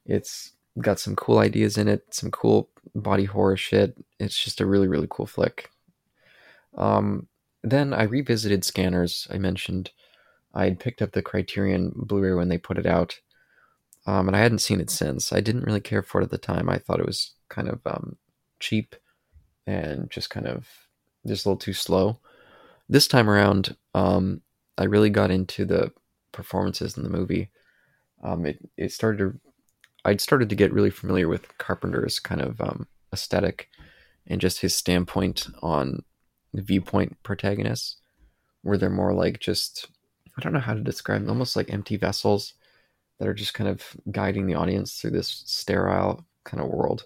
It's 0.04 0.52
got 0.80 1.00
some 1.00 1.16
cool 1.16 1.38
ideas 1.38 1.78
in 1.78 1.88
it, 1.88 2.02
some 2.10 2.30
cool 2.30 2.68
body 2.94 3.24
horror 3.24 3.56
shit. 3.56 3.96
It's 4.18 4.42
just 4.42 4.60
a 4.60 4.66
really, 4.66 4.88
really 4.88 5.06
cool 5.08 5.26
flick. 5.26 5.70
Um, 6.76 7.28
then 7.62 7.94
I 7.94 8.04
revisited 8.04 8.64
Scanners. 8.64 9.26
I 9.30 9.38
mentioned 9.38 9.90
I 10.54 10.64
had 10.64 10.78
picked 10.78 11.02
up 11.02 11.12
the 11.12 11.22
Criterion 11.22 11.92
Blu-ray 11.94 12.34
when 12.34 12.48
they 12.48 12.58
put 12.58 12.78
it 12.78 12.86
out, 12.86 13.18
um, 14.06 14.28
and 14.28 14.36
I 14.36 14.40
hadn't 14.40 14.60
seen 14.60 14.80
it 14.80 14.90
since. 14.90 15.32
I 15.32 15.40
didn't 15.40 15.64
really 15.64 15.80
care 15.80 16.02
for 16.02 16.20
it 16.20 16.24
at 16.24 16.30
the 16.30 16.38
time. 16.38 16.68
I 16.68 16.78
thought 16.78 17.00
it 17.00 17.06
was 17.06 17.32
kind 17.48 17.68
of 17.68 17.80
um, 17.86 18.16
cheap 18.60 18.94
and 19.66 20.08
just 20.10 20.30
kind 20.30 20.46
of 20.46 20.68
just 21.26 21.44
a 21.44 21.48
little 21.48 21.58
too 21.58 21.72
slow. 21.72 22.20
This 22.88 23.08
time 23.08 23.28
around, 23.28 23.76
um, 23.94 24.42
I 24.78 24.84
really 24.84 25.10
got 25.10 25.32
into 25.32 25.64
the 25.64 25.92
performances 26.30 26.96
in 26.96 27.02
the 27.02 27.10
movie. 27.10 27.50
Um, 28.22 28.46
it 28.46 28.58
it 28.76 28.92
started 28.92 29.18
to, 29.18 29.40
I'd 30.04 30.20
started 30.20 30.48
to 30.50 30.56
get 30.56 30.72
really 30.72 30.90
familiar 30.90 31.28
with 31.28 31.58
Carpenter's 31.58 32.20
kind 32.20 32.40
of 32.40 32.60
um, 32.60 32.86
aesthetic 33.12 33.68
and 34.28 34.40
just 34.40 34.60
his 34.60 34.74
standpoint 34.74 35.48
on 35.62 36.04
viewpoint 36.54 37.16
protagonists, 37.24 37.96
where 38.62 38.78
they're 38.78 38.88
more 38.88 39.12
like 39.12 39.40
just 39.40 39.88
I 40.38 40.42
don't 40.42 40.52
know 40.52 40.60
how 40.60 40.74
to 40.74 40.80
describe 40.80 41.22
them, 41.22 41.30
almost 41.30 41.56
like 41.56 41.72
empty 41.72 41.96
vessels 41.96 42.54
that 43.18 43.28
are 43.28 43.34
just 43.34 43.54
kind 43.54 43.68
of 43.68 43.82
guiding 44.10 44.46
the 44.46 44.54
audience 44.54 45.00
through 45.00 45.12
this 45.12 45.42
sterile 45.46 46.24
kind 46.44 46.62
of 46.62 46.68
world. 46.68 47.04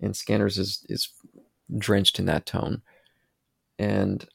And 0.00 0.16
Scanners 0.16 0.58
is 0.58 0.84
is 0.88 1.08
drenched 1.76 2.18
in 2.18 2.26
that 2.26 2.46
tone. 2.46 2.82
And 3.78 4.26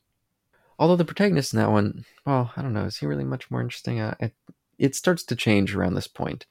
although 0.79 0.95
the 0.95 1.05
protagonist 1.05 1.53
in 1.53 1.59
that 1.59 1.71
one, 1.71 2.05
well, 2.25 2.51
I 2.55 2.61
don't 2.61 2.73
know, 2.73 2.85
is 2.85 2.97
he 2.97 3.05
really 3.05 3.23
much 3.23 3.51
more 3.51 3.61
interesting? 3.61 3.99
Uh, 3.99 4.15
it, 4.19 4.33
it 4.77 4.95
starts 4.95 5.23
to 5.25 5.35
change 5.35 5.75
around 5.75 5.93
this 5.93 6.07
point. 6.07 6.45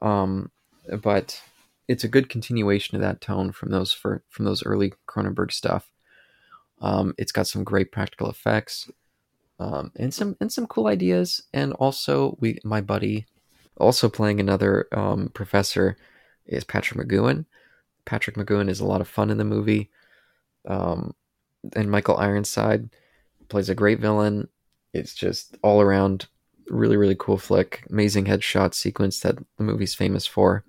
Um, 0.00 0.50
but 1.02 1.40
it's 1.88 2.04
a 2.04 2.08
good 2.08 2.28
continuation 2.28 2.96
of 2.96 3.02
that 3.02 3.20
tone 3.20 3.52
from 3.52 3.70
those 3.70 3.92
for, 3.92 4.22
from 4.28 4.44
those 4.44 4.64
early 4.64 4.92
Cronenberg 5.06 5.52
stuff. 5.52 5.90
Um, 6.80 7.14
it's 7.16 7.32
got 7.32 7.46
some 7.46 7.64
great 7.64 7.90
practical 7.90 8.28
effects, 8.28 8.90
um, 9.58 9.92
and 9.96 10.12
some 10.12 10.36
and 10.40 10.52
some 10.52 10.66
cool 10.66 10.88
ideas. 10.88 11.42
And 11.54 11.72
also, 11.74 12.36
we 12.38 12.58
my 12.64 12.82
buddy, 12.82 13.26
also 13.76 14.08
playing 14.08 14.40
another 14.40 14.88
um, 14.92 15.30
professor, 15.34 15.96
is 16.46 16.64
Patrick 16.64 17.06
McGoohan. 17.06 17.44
Patrick 18.04 18.36
McGoohan 18.36 18.68
is 18.68 18.80
a 18.80 18.86
lot 18.86 19.00
of 19.00 19.08
fun 19.08 19.30
in 19.30 19.38
the 19.38 19.44
movie. 19.44 19.90
Um, 20.66 21.14
and 21.74 21.90
Michael 21.90 22.16
Ironside 22.16 22.90
plays 23.48 23.68
a 23.68 23.74
great 23.74 24.00
villain. 24.00 24.48
It's 24.92 25.14
just 25.14 25.56
all 25.62 25.80
around 25.80 26.26
really 26.68 26.96
really 26.96 27.16
cool 27.18 27.38
flick, 27.38 27.84
amazing 27.90 28.24
headshot 28.24 28.74
sequence 28.74 29.20
that 29.20 29.36
the 29.56 29.64
movie's 29.64 29.94
famous 29.94 30.26
for. 30.26 30.64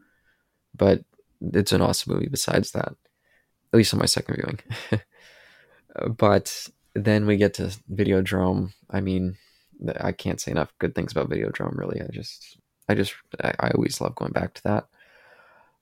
But 0.76 1.04
it's 1.42 1.72
an 1.72 1.82
awesome 1.82 2.14
movie 2.14 2.30
besides 2.30 2.72
that. 2.72 2.96
At 3.74 3.78
least 3.78 3.94
on 3.94 4.00
my 4.00 4.06
second 4.06 4.36
viewing. 4.36 5.02
but 6.18 6.70
then 6.94 7.26
we 7.26 7.38
get 7.38 7.56
to 7.56 7.76
Videodrome. 7.92 8.74
I 8.90 9.02
mean, 9.02 9.38
I 10.00 10.12
can't 10.12 10.40
say 10.40 10.52
enough 10.52 10.74
good 10.80 10.96
things 10.96 11.12
about 11.12 11.30
Videodrome. 11.30 11.78
Really, 11.78 12.02
I 12.02 12.08
just, 12.12 12.58
I 12.90 12.96
just, 12.96 13.14
I, 13.44 13.54
I 13.60 13.70
always 13.72 14.02
love 14.02 14.16
going 14.16 14.32
back 14.32 14.54
to 14.56 14.64
that. 14.64 14.88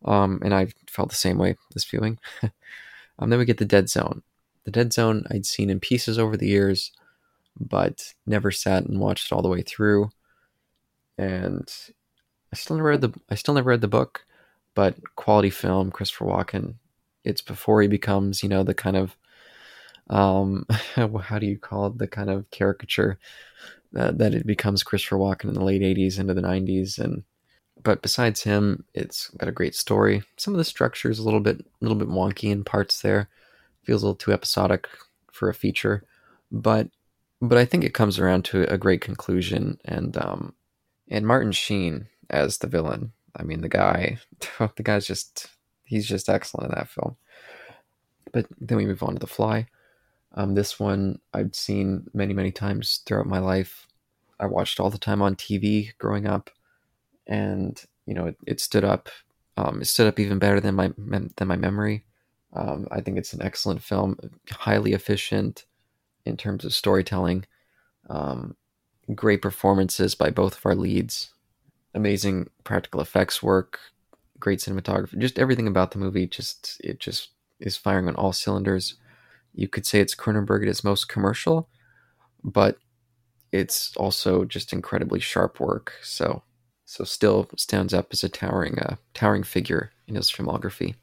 Um, 0.05 0.39
and 0.43 0.53
I 0.53 0.67
felt 0.87 1.09
the 1.09 1.15
same 1.15 1.37
way 1.37 1.55
this 1.73 1.85
viewing. 1.85 2.19
um, 3.19 3.29
then 3.29 3.39
we 3.39 3.45
get 3.45 3.57
the 3.57 3.65
Dead 3.65 3.89
Zone, 3.89 4.21
the 4.63 4.71
Dead 4.71 4.93
Zone 4.93 5.25
I'd 5.31 5.45
seen 5.45 5.69
in 5.69 5.79
pieces 5.79 6.19
over 6.19 6.37
the 6.37 6.47
years, 6.47 6.91
but 7.59 8.13
never 8.25 8.51
sat 8.51 8.85
and 8.85 8.99
watched 8.99 9.31
it 9.31 9.35
all 9.35 9.41
the 9.41 9.49
way 9.49 9.61
through. 9.61 10.11
And 11.17 11.67
I 12.51 12.55
still 12.55 12.75
never 12.75 12.89
read 12.89 13.01
the 13.01 13.13
I 13.29 13.35
still 13.35 13.53
never 13.53 13.69
read 13.69 13.81
the 13.81 13.87
book, 13.87 14.25
but 14.75 15.15
quality 15.15 15.49
film, 15.49 15.91
Christopher 15.91 16.25
Walken. 16.25 16.75
It's 17.23 17.41
before 17.41 17.81
he 17.81 17.87
becomes, 17.87 18.43
you 18.43 18.49
know, 18.49 18.63
the 18.63 18.73
kind 18.73 18.97
of 18.97 19.15
um 20.09 20.65
how 20.95 21.39
do 21.39 21.47
you 21.47 21.57
call 21.57 21.87
it 21.87 21.97
the 21.97 22.07
kind 22.07 22.29
of 22.29 22.49
caricature 22.51 23.17
that, 23.95 24.17
that 24.19 24.35
it 24.35 24.45
becomes 24.45 24.83
Christopher 24.83 25.17
Walken 25.17 25.45
in 25.45 25.53
the 25.53 25.63
late 25.63 25.81
80s 25.81 26.19
into 26.19 26.33
the 26.33 26.41
90s 26.41 26.99
and 26.99 27.23
but 27.83 28.01
besides 28.01 28.43
him 28.43 28.85
it's 28.93 29.29
got 29.31 29.49
a 29.49 29.53
great 29.53 29.75
story 29.75 30.23
some 30.37 30.53
of 30.53 30.57
the 30.57 30.63
structure 30.63 31.09
is 31.09 31.19
a 31.19 31.23
little 31.23 31.39
bit 31.39 31.59
a 31.59 31.65
little 31.81 31.97
bit 31.97 32.07
wonky 32.07 32.51
in 32.51 32.63
parts 32.63 33.01
there 33.01 33.29
feels 33.85 34.01
a 34.01 34.05
little 34.05 34.15
too 34.15 34.33
episodic 34.33 34.87
for 35.31 35.49
a 35.49 35.53
feature, 35.53 36.03
but 36.51 36.89
but 37.41 37.57
I 37.57 37.65
think 37.65 37.83
it 37.83 37.93
comes 37.93 38.17
around 38.17 38.45
to 38.45 38.63
a 38.71 38.77
great 38.77 39.01
conclusion. 39.01 39.77
And 39.85 40.17
um, 40.17 40.53
and 41.09 41.27
Martin 41.27 41.51
Sheen 41.51 42.07
as 42.29 42.57
the 42.57 42.67
villain. 42.67 43.11
I 43.35 43.43
mean, 43.43 43.61
the 43.61 43.69
guy, 43.69 44.17
the 44.75 44.83
guy's 44.83 45.05
just 45.05 45.47
he's 45.83 46.07
just 46.07 46.29
excellent 46.29 46.71
in 46.71 46.77
that 46.77 46.89
film. 46.89 47.15
But 48.31 48.47
then 48.59 48.77
we 48.77 48.85
move 48.85 49.03
on 49.03 49.13
to 49.13 49.19
The 49.19 49.27
Fly. 49.27 49.67
Um, 50.35 50.53
this 50.53 50.79
one 50.79 51.19
I've 51.33 51.55
seen 51.55 52.07
many, 52.13 52.33
many 52.33 52.51
times 52.51 53.01
throughout 53.05 53.25
my 53.25 53.39
life. 53.39 53.87
I 54.39 54.45
watched 54.45 54.79
all 54.79 54.89
the 54.89 54.97
time 54.97 55.21
on 55.21 55.35
TV 55.35 55.97
growing 55.97 56.27
up, 56.27 56.49
and 57.25 57.81
you 58.05 58.13
know 58.13 58.27
it, 58.27 58.37
it 58.45 58.59
stood 58.59 58.83
up. 58.83 59.09
Um, 59.57 59.81
it 59.81 59.85
stood 59.85 60.07
up 60.07 60.19
even 60.19 60.37
better 60.37 60.59
than 60.59 60.75
my 60.75 60.91
than 60.97 61.47
my 61.47 61.55
memory. 61.55 62.03
Um, 62.53 62.87
I 62.91 63.01
think 63.01 63.17
it's 63.17 63.33
an 63.33 63.41
excellent 63.41 63.81
film, 63.81 64.17
highly 64.51 64.93
efficient 64.93 65.65
in 66.25 66.37
terms 66.37 66.65
of 66.65 66.73
storytelling. 66.73 67.45
Um, 68.09 68.55
great 69.13 69.41
performances 69.41 70.15
by 70.15 70.29
both 70.31 70.57
of 70.57 70.65
our 70.65 70.75
leads. 70.75 71.31
Amazing 71.93 72.49
practical 72.63 72.99
effects 73.01 73.41
work. 73.41 73.79
Great 74.39 74.59
cinematography. 74.59 75.17
Just 75.17 75.39
everything 75.39 75.67
about 75.67 75.91
the 75.91 75.97
movie. 75.97 76.27
Just 76.27 76.79
it 76.83 76.99
just 76.99 77.29
is 77.61 77.77
firing 77.77 78.09
on 78.09 78.15
all 78.15 78.33
cylinders. 78.33 78.95
You 79.55 79.67
could 79.67 79.85
say 79.85 79.99
it's 79.99 80.15
Cronenberg 80.15 80.63
at 80.63 80.67
its 80.67 80.83
most 80.83 81.07
commercial, 81.07 81.69
but 82.43 82.77
it's 83.51 83.95
also 83.95 84.43
just 84.43 84.73
incredibly 84.73 85.19
sharp 85.19 85.59
work. 85.59 85.93
So, 86.03 86.43
so 86.83 87.03
still 87.05 87.49
stands 87.57 87.93
up 87.93 88.09
as 88.11 88.23
a 88.23 88.29
towering, 88.29 88.77
uh, 88.79 88.95
towering 89.13 89.43
figure 89.43 89.91
in 90.07 90.15
his 90.15 90.29
filmography. 90.29 90.95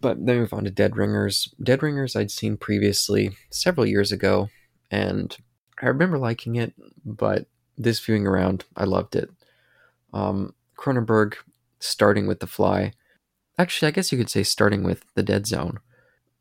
But 0.00 0.24
then 0.24 0.36
we 0.36 0.40
move 0.42 0.52
on 0.52 0.64
to 0.64 0.70
Dead 0.70 0.96
Ringers. 0.96 1.52
Dead 1.62 1.82
Ringers 1.82 2.16
I'd 2.16 2.30
seen 2.30 2.56
previously 2.56 3.36
several 3.50 3.86
years 3.86 4.12
ago, 4.12 4.48
and 4.90 5.36
I 5.80 5.86
remember 5.86 6.18
liking 6.18 6.56
it, 6.56 6.74
but 7.04 7.46
this 7.76 8.00
viewing 8.00 8.26
around, 8.26 8.64
I 8.76 8.84
loved 8.84 9.16
it. 9.16 9.30
Um, 10.12 10.54
Cronenberg, 10.76 11.34
starting 11.80 12.26
with 12.26 12.40
The 12.40 12.46
Fly, 12.46 12.92
actually, 13.58 13.88
I 13.88 13.92
guess 13.92 14.12
you 14.12 14.18
could 14.18 14.30
say 14.30 14.42
starting 14.42 14.82
with 14.82 15.04
The 15.14 15.22
Dead 15.22 15.46
Zone, 15.46 15.78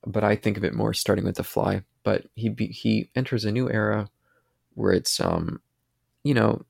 but 0.05 0.24
I 0.24 0.36
think 0.36 0.58
of 0.58 0.63
it 0.63 0.74
more 0.74 0.93
starting 0.93 1.25
with 1.25 1.36
The 1.36 1.43
Fly. 1.43 1.84
But 2.03 2.25
he 2.36 2.53
he 2.72 3.10
enters 3.15 3.46
a 3.46 3.51
new 3.51 3.70
era 3.70 4.10
where 4.74 4.91
it's 4.93 5.20
um, 5.20 5.62
you 6.24 6.34
know, 6.34 6.63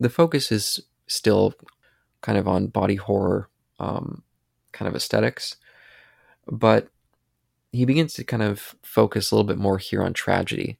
the 0.00 0.08
focus 0.10 0.50
is 0.52 0.80
still 1.06 1.54
kind 2.20 2.38
of 2.38 2.48
on 2.48 2.68
body 2.68 2.96
horror, 2.96 3.48
um, 3.78 4.22
kind 4.72 4.88
of 4.88 4.94
aesthetics, 4.96 5.56
but 6.46 6.88
he 7.72 7.84
begins 7.84 8.14
to 8.14 8.24
kind 8.24 8.42
of 8.42 8.74
focus 8.82 9.30
a 9.30 9.34
little 9.34 9.46
bit 9.46 9.58
more 9.58 9.78
here 9.78 10.02
on 10.02 10.12
tragedy. 10.12 10.78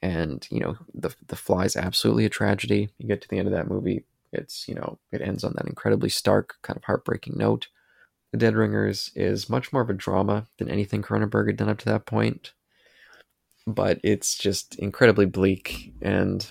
And 0.00 0.46
you 0.50 0.60
know, 0.60 0.76
the 0.94 1.14
the 1.26 1.36
fly 1.36 1.64
is 1.64 1.76
absolutely 1.76 2.24
a 2.24 2.30
tragedy. 2.30 2.88
You 2.98 3.06
get 3.06 3.20
to 3.22 3.28
the 3.28 3.38
end 3.38 3.46
of 3.46 3.54
that 3.54 3.68
movie, 3.68 4.04
it's 4.32 4.66
you 4.68 4.74
know, 4.74 4.98
it 5.12 5.20
ends 5.22 5.44
on 5.44 5.52
that 5.56 5.66
incredibly 5.66 6.08
stark, 6.08 6.56
kind 6.62 6.76
of 6.76 6.84
heartbreaking 6.84 7.36
note. 7.36 7.68
The 8.32 8.38
Dead 8.38 8.56
Ringers 8.56 9.10
is 9.14 9.50
much 9.50 9.72
more 9.72 9.82
of 9.82 9.90
a 9.90 9.94
drama 9.94 10.48
than 10.58 10.70
anything 10.70 11.02
Cronenberg 11.02 11.48
had 11.48 11.56
done 11.56 11.68
up 11.68 11.78
to 11.78 11.84
that 11.86 12.06
point. 12.06 12.52
But 13.66 14.00
it's 14.02 14.36
just 14.36 14.74
incredibly 14.76 15.26
bleak 15.26 15.92
and 16.00 16.50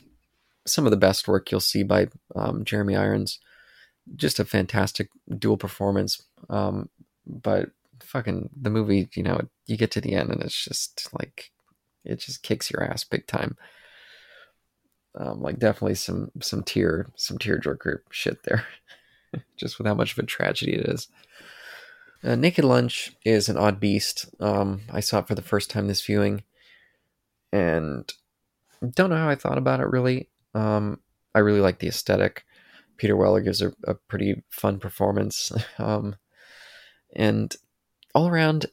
some 0.65 0.85
of 0.85 0.91
the 0.91 0.97
best 0.97 1.27
work 1.27 1.51
you'll 1.51 1.59
see 1.59 1.83
by 1.83 2.07
um, 2.35 2.63
Jeremy 2.63 2.95
Irons. 2.95 3.39
Just 4.15 4.39
a 4.39 4.45
fantastic 4.45 5.09
dual 5.37 5.57
performance. 5.57 6.21
Um, 6.49 6.89
but 7.25 7.71
fucking 8.03 8.49
the 8.59 8.69
movie, 8.69 9.09
you 9.15 9.23
know, 9.23 9.41
you 9.65 9.75
get 9.75 9.91
to 9.91 10.01
the 10.01 10.13
end 10.13 10.29
and 10.29 10.41
it's 10.41 10.63
just 10.63 11.09
like 11.17 11.51
it 12.03 12.19
just 12.19 12.43
kicks 12.43 12.71
your 12.71 12.83
ass 12.83 13.03
big 13.03 13.27
time. 13.27 13.57
Um, 15.15 15.41
like 15.41 15.59
definitely 15.59 15.95
some 15.95 16.31
some 16.41 16.63
tear 16.63 17.09
some 17.15 17.37
tearjerker 17.37 17.99
shit 18.11 18.43
there, 18.43 18.65
just 19.57 19.77
with 19.77 19.87
how 19.87 19.93
much 19.93 20.13
of 20.13 20.19
a 20.19 20.23
tragedy 20.23 20.75
it 20.75 20.87
is. 20.87 21.09
Uh, 22.23 22.35
Naked 22.35 22.63
Lunch 22.63 23.13
is 23.25 23.49
an 23.49 23.57
odd 23.57 23.79
beast. 23.79 24.27
Um, 24.39 24.81
I 24.91 24.99
saw 24.99 25.19
it 25.19 25.27
for 25.27 25.35
the 25.35 25.41
first 25.41 25.69
time 25.69 25.87
this 25.87 26.05
viewing, 26.05 26.43
and 27.51 28.11
don't 28.93 29.09
know 29.09 29.17
how 29.17 29.29
I 29.29 29.35
thought 29.35 29.57
about 29.57 29.79
it 29.79 29.87
really. 29.87 30.29
Um, 30.53 30.99
I 31.33 31.39
really 31.39 31.61
like 31.61 31.79
the 31.79 31.87
aesthetic. 31.87 32.45
Peter 32.97 33.15
Weller 33.15 33.41
gives 33.41 33.61
a, 33.61 33.73
a 33.85 33.95
pretty 33.95 34.43
fun 34.49 34.79
performance, 34.79 35.51
um, 35.79 36.15
and 37.15 37.55
all 38.13 38.27
around, 38.27 38.67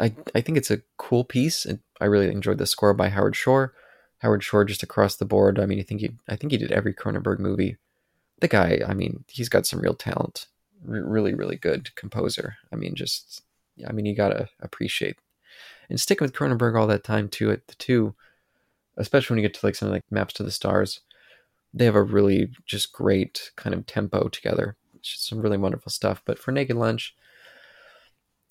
I 0.00 0.14
I 0.34 0.40
think 0.40 0.56
it's 0.56 0.70
a 0.70 0.82
cool 0.96 1.24
piece. 1.24 1.66
And 1.66 1.80
I 2.00 2.06
really 2.06 2.30
enjoyed 2.30 2.58
the 2.58 2.66
score 2.66 2.94
by 2.94 3.10
Howard 3.10 3.36
Shore. 3.36 3.74
Howard 4.20 4.42
Shore 4.42 4.64
just 4.64 4.82
across 4.82 5.16
the 5.16 5.26
board. 5.26 5.58
I 5.58 5.66
mean, 5.66 5.78
I 5.78 5.82
think 5.82 6.00
he 6.00 6.12
I 6.26 6.36
think 6.36 6.52
he 6.52 6.58
did 6.58 6.72
every 6.72 6.94
Cronenberg 6.94 7.38
movie. 7.38 7.76
The 8.40 8.48
guy, 8.48 8.80
I 8.86 8.94
mean, 8.94 9.24
he's 9.28 9.50
got 9.50 9.66
some 9.66 9.80
real 9.80 9.94
talent 9.94 10.46
really 10.84 11.34
really 11.34 11.56
good 11.56 11.94
composer. 11.96 12.56
I 12.72 12.76
mean, 12.76 12.94
just 12.94 13.42
I 13.88 13.92
mean, 13.92 14.06
you 14.06 14.14
gotta 14.14 14.48
appreciate 14.60 15.16
and 15.88 16.00
sticking 16.00 16.24
with 16.24 16.34
Cronenberg 16.34 16.78
all 16.78 16.86
that 16.86 17.04
time 17.04 17.28
too. 17.28 17.50
At 17.50 17.66
the 17.68 17.74
two, 17.74 18.14
especially 18.96 19.34
when 19.34 19.42
you 19.42 19.48
get 19.48 19.58
to 19.58 19.66
like 19.66 19.74
something 19.74 19.94
like 19.94 20.02
Maps 20.10 20.34
to 20.34 20.42
the 20.42 20.50
Stars, 20.50 21.00
they 21.72 21.84
have 21.84 21.96
a 21.96 22.02
really 22.02 22.50
just 22.66 22.92
great 22.92 23.52
kind 23.56 23.74
of 23.74 23.86
tempo 23.86 24.28
together. 24.28 24.76
It's 24.96 25.10
just 25.10 25.26
some 25.26 25.40
really 25.40 25.58
wonderful 25.58 25.90
stuff. 25.90 26.22
But 26.24 26.38
for 26.38 26.52
Naked 26.52 26.76
Lunch, 26.76 27.14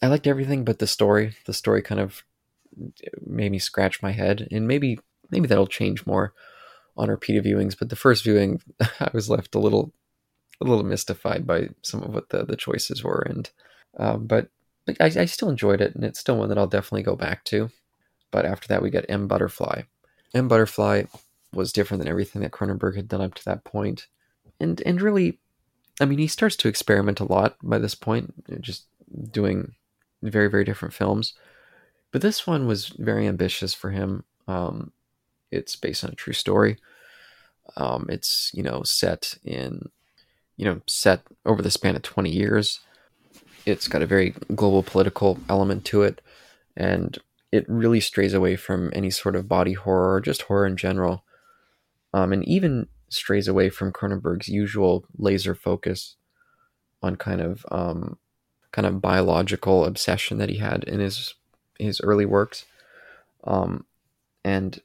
I 0.01 0.07
liked 0.07 0.27
everything 0.27 0.63
but 0.63 0.79
the 0.79 0.87
story. 0.87 1.35
The 1.45 1.53
story 1.53 1.81
kind 1.81 2.01
of 2.01 2.23
made 3.25 3.51
me 3.51 3.59
scratch 3.59 4.01
my 4.01 4.11
head, 4.11 4.47
and 4.51 4.67
maybe 4.67 4.99
maybe 5.29 5.47
that'll 5.47 5.67
change 5.67 6.05
more 6.05 6.33
on 6.95 7.09
repeated 7.09 7.45
viewings. 7.45 7.77
But 7.77 7.89
the 7.89 7.95
first 7.95 8.23
viewing, 8.23 8.61
I 8.99 9.09
was 9.13 9.29
left 9.29 9.55
a 9.55 9.59
little 9.59 9.93
a 10.61 10.65
little 10.65 10.83
mystified 10.83 11.45
by 11.45 11.69
some 11.81 12.03
of 12.03 12.13
what 12.13 12.29
the 12.29 12.45
the 12.45 12.55
choices 12.55 13.03
were, 13.03 13.25
and 13.27 13.49
um, 13.97 14.25
but 14.25 14.49
I, 14.99 15.05
I 15.05 15.25
still 15.25 15.49
enjoyed 15.49 15.81
it, 15.81 15.95
and 15.95 16.03
it's 16.03 16.19
still 16.19 16.37
one 16.37 16.49
that 16.49 16.57
I'll 16.57 16.67
definitely 16.67 17.03
go 17.03 17.15
back 17.15 17.43
to. 17.45 17.69
But 18.31 18.45
after 18.45 18.67
that, 18.67 18.81
we 18.81 18.89
got 18.89 19.05
M 19.09 19.27
Butterfly. 19.27 19.83
M 20.33 20.47
Butterfly 20.47 21.03
was 21.53 21.71
different 21.71 22.01
than 22.01 22.09
everything 22.09 22.41
that 22.41 22.51
Cronenberg 22.51 22.95
had 22.95 23.07
done 23.07 23.21
up 23.21 23.35
to 23.35 23.45
that 23.45 23.63
point, 23.63 24.07
and 24.59 24.81
and 24.85 25.01
really, 25.01 25.39
I 25.99 26.05
mean, 26.05 26.19
he 26.19 26.27
starts 26.27 26.55
to 26.57 26.67
experiment 26.67 27.19
a 27.19 27.25
lot 27.25 27.57
by 27.61 27.77
this 27.77 27.95
point, 27.95 28.33
just 28.61 28.85
doing 29.31 29.73
very 30.21 30.49
very 30.49 30.63
different 30.63 30.93
films. 30.93 31.33
But 32.11 32.21
this 32.21 32.45
one 32.45 32.67
was 32.67 32.89
very 32.89 33.27
ambitious 33.27 33.73
for 33.73 33.89
him. 33.89 34.23
Um, 34.47 34.91
it's 35.51 35.75
based 35.75 36.03
on 36.03 36.11
a 36.11 36.15
true 36.15 36.33
story. 36.33 36.77
Um, 37.77 38.07
it's 38.09 38.51
you 38.53 38.63
know 38.63 38.83
set 38.83 39.35
in 39.43 39.89
you 40.57 40.65
know, 40.65 40.81
set 40.87 41.21
over 41.45 41.61
the 41.61 41.71
span 41.71 41.95
of 41.95 42.01
20 42.01 42.29
years. 42.29 42.79
It's 43.65 43.87
got 43.87 44.01
a 44.01 44.07
very 44.07 44.33
global 44.55 44.83
political 44.83 45.39
element 45.49 45.85
to 45.85 46.03
it, 46.03 46.21
and 46.75 47.17
it 47.51 47.65
really 47.67 47.99
strays 47.99 48.33
away 48.33 48.55
from 48.55 48.91
any 48.93 49.09
sort 49.09 49.35
of 49.35 49.47
body 49.47 49.73
horror 49.73 50.15
or 50.15 50.21
just 50.21 50.43
horror 50.43 50.65
in 50.65 50.77
general, 50.77 51.23
um, 52.13 52.33
and 52.33 52.47
even 52.47 52.87
strays 53.09 53.47
away 53.47 53.69
from 53.69 53.93
Cronenberg's 53.93 54.47
usual 54.47 55.05
laser 55.17 55.55
focus 55.55 56.15
on 57.01 57.15
kind 57.15 57.41
of 57.41 57.65
um, 57.71 58.17
kind 58.71 58.85
of 58.85 59.01
biological 59.01 59.85
obsession 59.85 60.39
that 60.39 60.49
he 60.49 60.57
had 60.57 60.83
in 60.83 60.99
his 60.99 61.35
his 61.79 62.01
early 62.01 62.25
works, 62.25 62.65
um, 63.45 63.85
and 64.43 64.81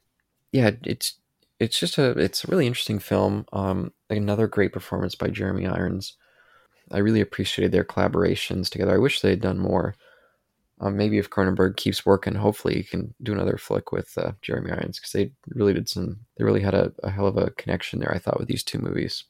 yeah, 0.51 0.71
it's 0.83 1.15
it's 1.59 1.79
just 1.79 1.97
a 1.97 2.11
it's 2.11 2.43
a 2.43 2.47
really 2.47 2.67
interesting 2.67 2.99
film. 2.99 3.45
Um, 3.51 3.91
another 4.09 4.47
great 4.47 4.71
performance 4.73 5.15
by 5.15 5.27
Jeremy 5.27 5.67
Irons. 5.67 6.15
I 6.91 6.99
really 6.99 7.21
appreciated 7.21 7.71
their 7.71 7.83
collaborations 7.83 8.69
together. 8.69 8.95
I 8.95 8.99
wish 8.99 9.21
they 9.21 9.29
had 9.29 9.41
done 9.41 9.59
more. 9.59 9.95
Um, 10.81 10.95
maybe 10.95 11.17
if 11.17 11.29
Cronenberg 11.29 11.75
keeps 11.75 12.05
working, 12.05 12.35
hopefully 12.35 12.75
he 12.75 12.83
can 12.83 13.13
do 13.21 13.33
another 13.33 13.57
flick 13.57 13.91
with 13.91 14.17
uh, 14.17 14.31
Jeremy 14.41 14.71
Irons 14.71 14.97
because 14.97 15.11
they 15.11 15.31
really 15.49 15.73
did 15.73 15.89
some. 15.89 16.21
They 16.37 16.45
really 16.45 16.61
had 16.61 16.73
a, 16.73 16.93
a 17.03 17.09
hell 17.09 17.27
of 17.27 17.37
a 17.37 17.51
connection 17.51 17.99
there. 17.99 18.13
I 18.13 18.17
thought 18.17 18.39
with 18.39 18.47
these 18.47 18.63
two 18.63 18.79
movies. 18.79 19.25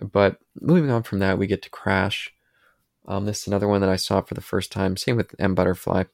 But 0.00 0.38
moving 0.60 0.90
on 0.90 1.02
from 1.02 1.18
that, 1.18 1.38
we 1.38 1.48
get 1.48 1.62
to 1.62 1.70
Crash. 1.70 2.32
Um, 3.08 3.26
this 3.26 3.42
is 3.42 3.46
another 3.48 3.66
one 3.66 3.80
that 3.80 3.90
I 3.90 3.96
saw 3.96 4.20
for 4.20 4.34
the 4.34 4.40
first 4.40 4.70
time. 4.70 4.96
Same 4.96 5.16
with 5.16 5.34
M 5.40 5.56
Butterfly, 5.56 6.04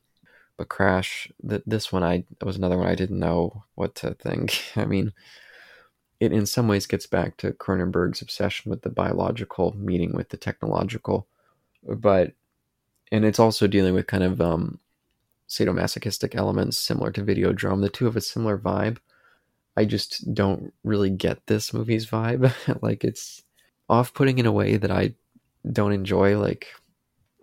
but 0.56 0.68
Crash. 0.68 1.30
That 1.42 1.62
this 1.66 1.92
one 1.92 2.02
I 2.02 2.24
was 2.42 2.56
another 2.56 2.78
one 2.78 2.88
I 2.88 2.94
didn't 2.94 3.18
know 3.18 3.64
what 3.74 3.94
to 3.96 4.14
think. 4.14 4.62
I 4.76 4.84
mean, 4.84 5.12
it 6.20 6.32
in 6.32 6.46
some 6.46 6.68
ways 6.68 6.86
gets 6.86 7.06
back 7.06 7.36
to 7.38 7.52
Cronenberg's 7.52 8.22
obsession 8.22 8.70
with 8.70 8.82
the 8.82 8.90
biological 8.90 9.76
meeting 9.76 10.14
with 10.14 10.30
the 10.30 10.36
technological, 10.36 11.26
but 11.82 12.32
and 13.12 13.24
it's 13.24 13.38
also 13.38 13.66
dealing 13.66 13.94
with 13.94 14.06
kind 14.06 14.24
of 14.24 14.40
um, 14.40 14.80
sadomasochistic 15.48 16.34
elements 16.34 16.78
similar 16.78 17.12
to 17.12 17.22
Videodrome. 17.22 17.82
The 17.82 17.88
two 17.88 18.06
have 18.06 18.16
a 18.16 18.20
similar 18.20 18.58
vibe. 18.58 18.98
I 19.76 19.84
just 19.84 20.34
don't 20.34 20.72
really 20.82 21.10
get 21.10 21.46
this 21.46 21.72
movie's 21.72 22.06
vibe. 22.06 22.52
like 22.82 23.04
it's 23.04 23.42
off-putting 23.88 24.38
in 24.38 24.46
a 24.46 24.52
way 24.52 24.76
that 24.76 24.90
I 24.90 25.14
don't 25.70 25.92
enjoy. 25.92 26.38
Like 26.38 26.66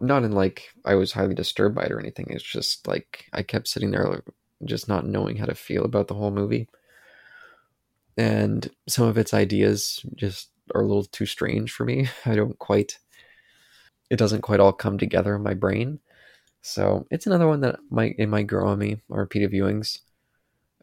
not 0.03 0.23
in 0.23 0.31
like 0.33 0.69
I 0.85 0.95
was 0.95 1.13
highly 1.13 1.33
disturbed 1.33 1.75
by 1.75 1.83
it 1.83 1.91
or 1.91 1.99
anything. 1.99 2.27
It's 2.29 2.43
just 2.43 2.87
like 2.87 3.25
I 3.33 3.41
kept 3.43 3.67
sitting 3.67 3.91
there 3.91 4.23
just 4.65 4.87
not 4.87 5.05
knowing 5.05 5.37
how 5.37 5.45
to 5.45 5.55
feel 5.55 5.83
about 5.85 6.07
the 6.07 6.13
whole 6.13 6.31
movie. 6.31 6.67
And 8.17 8.69
some 8.87 9.07
of 9.07 9.17
its 9.17 9.33
ideas 9.33 10.05
just 10.15 10.49
are 10.75 10.81
a 10.81 10.85
little 10.85 11.05
too 11.05 11.25
strange 11.25 11.71
for 11.71 11.85
me. 11.85 12.09
I 12.25 12.35
don't 12.35 12.57
quite 12.59 12.99
it 14.09 14.17
doesn't 14.17 14.41
quite 14.41 14.59
all 14.59 14.73
come 14.73 14.97
together 14.97 15.35
in 15.35 15.43
my 15.43 15.53
brain. 15.53 15.99
So 16.61 17.07
it's 17.09 17.25
another 17.25 17.47
one 17.47 17.61
that 17.61 17.79
might 17.89 18.15
it 18.17 18.27
might 18.27 18.47
grow 18.47 18.67
on 18.67 18.79
me 18.79 19.01
on 19.09 19.17
repeated 19.17 19.51
viewings. 19.51 19.99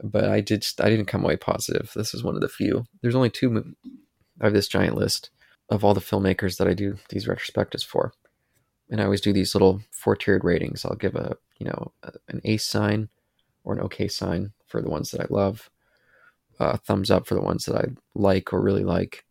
But 0.03 0.25
I 0.25 0.41
did 0.41 0.67
I 0.81 0.89
didn't 0.89 1.07
come 1.07 1.25
away 1.25 1.37
positive. 1.37 1.93
This 1.95 2.15
is 2.15 2.25
one 2.25 2.35
of 2.35 2.41
the 2.41 2.49
few. 2.49 2.87
There's 3.03 3.15
only 3.15 3.31
two. 3.31 3.75
Have 4.41 4.55
this 4.55 4.69
giant 4.69 4.97
list 4.97 5.31
of 5.69 5.85
all 5.85 5.95
the 5.95 6.00
filmmakers 6.00 6.57
that 6.57 6.67
I 6.67 6.75
do 6.75 6.97
these 7.11 7.27
retrospectives 7.27 7.85
for, 7.85 8.12
and 8.91 9.01
I 9.01 9.05
always 9.05 9.21
do 9.21 9.33
these 9.33 9.55
little 9.55 9.81
four 9.91 10.17
tiered 10.17 10.45
ratings. 10.45 10.85
I'll 10.85 10.97
give 10.97 11.15
a 11.17 11.37
you 11.59 11.67
know 11.67 11.93
an 12.29 12.41
ace 12.45 12.67
sign 12.67 13.09
or 13.65 13.75
an 13.75 13.81
okay 13.81 14.09
sign 14.09 14.53
for 14.67 14.83
the 14.83 14.91
ones 14.91 15.11
that 15.11 15.21
I 15.21 15.27
love, 15.31 15.71
a 16.59 16.77
thumbs 16.77 17.11
up 17.11 17.27
for 17.27 17.35
the 17.35 17.43
ones 17.43 17.65
that 17.67 17.77
I 17.77 17.89
like 18.15 18.53
or 18.53 18.61
really 18.61 18.85
like, 18.85 19.25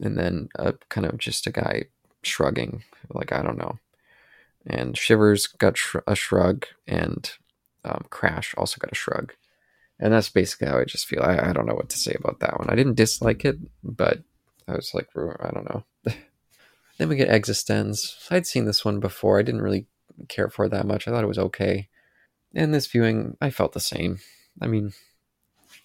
and 0.00 0.18
then 0.18 0.48
a 0.56 0.74
kind 0.88 1.06
of 1.06 1.18
just 1.18 1.46
a 1.46 1.52
guy 1.52 1.84
shrugging 2.22 2.82
like 3.10 3.32
I 3.32 3.42
don't 3.42 3.58
know 3.58 3.78
and 4.66 4.96
Shivers 4.96 5.46
got 5.46 5.76
sh- 5.76 5.96
a 6.06 6.14
shrug, 6.14 6.66
and 6.86 7.30
um, 7.84 8.06
Crash 8.10 8.54
also 8.56 8.78
got 8.78 8.92
a 8.92 8.96
shrug. 8.96 9.34
And 10.00 10.12
that's 10.12 10.28
basically 10.28 10.68
how 10.68 10.78
I 10.78 10.84
just 10.84 11.06
feel. 11.06 11.22
I, 11.22 11.50
I 11.50 11.52
don't 11.52 11.66
know 11.66 11.74
what 11.74 11.88
to 11.90 11.98
say 11.98 12.14
about 12.18 12.40
that 12.40 12.58
one. 12.58 12.68
I 12.68 12.74
didn't 12.74 12.94
dislike 12.94 13.44
it, 13.44 13.56
but 13.82 14.20
I 14.66 14.74
was 14.74 14.92
like, 14.94 15.08
I 15.16 15.50
don't 15.50 15.68
know. 15.68 15.84
Then 16.98 17.08
we 17.08 17.16
get 17.16 17.28
eXistenZ. 17.28 18.30
I'd 18.30 18.46
seen 18.46 18.64
this 18.64 18.84
one 18.84 19.00
before. 19.00 19.38
I 19.38 19.42
didn't 19.42 19.62
really 19.62 19.86
care 20.28 20.48
for 20.48 20.66
it 20.66 20.70
that 20.70 20.86
much. 20.86 21.06
I 21.06 21.10
thought 21.10 21.24
it 21.24 21.28
was 21.28 21.38
okay. 21.38 21.88
And 22.54 22.72
this 22.72 22.86
viewing, 22.86 23.36
I 23.40 23.50
felt 23.50 23.72
the 23.72 23.80
same. 23.80 24.20
I 24.60 24.66
mean, 24.66 24.92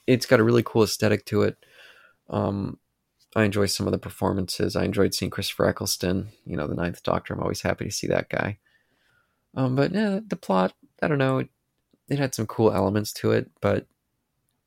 it's 0.06 0.26
got 0.26 0.40
a 0.40 0.44
really 0.44 0.64
cool 0.64 0.84
aesthetic 0.84 1.26
to 1.26 1.44
it. 1.44 1.58
Um, 2.30 2.78
I 3.36 3.44
enjoy 3.44 3.68
some 3.68 3.88
of 3.88 3.92
the 3.92 3.98
performances. 4.00 4.76
I 4.76 4.84
enjoyed 4.84 5.14
seeing 5.14 5.32
Christopher 5.32 5.68
Eccleston, 5.68 6.30
you 6.46 6.58
know, 6.58 6.68
the 6.68 6.76
Ninth 6.76 7.04
Doctor. 7.04 7.34
I'm 7.34 7.42
always 7.42 7.62
happy 7.62 7.86
to 7.86 7.92
see 7.92 8.08
that 8.08 8.30
guy. 8.30 8.58
Um, 9.56 9.76
but 9.76 9.92
yeah, 9.94 10.20
the 10.26 10.36
plot, 10.36 10.74
I 11.02 11.08
don't 11.08 11.18
know, 11.18 11.40
it, 11.40 11.50
it 12.08 12.20
had 12.20 12.36
some 12.36 12.48
cool 12.48 12.72
elements 12.72 13.14
to 13.14 13.32
it, 13.32 13.50
but 13.62 13.88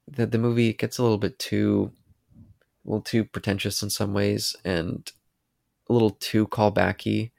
the 0.08 0.26
the 0.26 0.38
movie 0.38 0.72
gets 0.72 0.98
a 0.98 1.02
little 1.02 1.18
bit 1.18 1.38
too, 1.38 1.92
a 2.84 2.88
little 2.88 3.02
too 3.02 3.24
pretentious 3.24 3.82
in 3.82 3.90
some 3.90 4.12
ways, 4.12 4.56
and 4.64 5.10
a 5.92 5.94
little 5.94 6.10
too 6.10 6.46
callbacky 6.48 7.30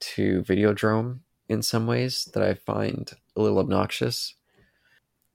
to 0.00 0.42
Videodrome 0.42 1.20
in 1.48 1.62
some 1.62 1.86
ways 1.86 2.28
that 2.32 2.42
I 2.42 2.54
find 2.54 3.10
a 3.36 3.42
little 3.42 3.58
obnoxious. 3.58 4.34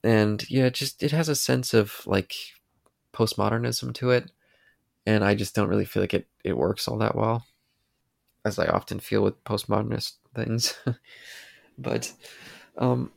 And 0.04 0.44
yeah, 0.50 0.70
just 0.70 1.04
it 1.04 1.12
has 1.12 1.30
a 1.30 1.36
sense 1.36 1.74
of 1.74 2.02
like 2.06 2.34
postmodernism 3.14 3.94
to 3.96 4.12
it, 4.12 4.32
and 5.06 5.24
I 5.24 5.36
just 5.36 5.56
don't 5.56 5.70
really 5.70 5.86
feel 5.86 6.04
like 6.04 6.14
it 6.14 6.28
it 6.44 6.58
works 6.58 6.88
all 6.88 6.98
that 7.00 7.16
well, 7.16 7.46
as 8.44 8.60
I 8.60 8.68
often 8.68 9.00
feel 9.00 9.22
with 9.22 9.44
postmodernist 9.44 10.14
things. 10.34 10.76
but 11.78 12.14
um 12.78 13.12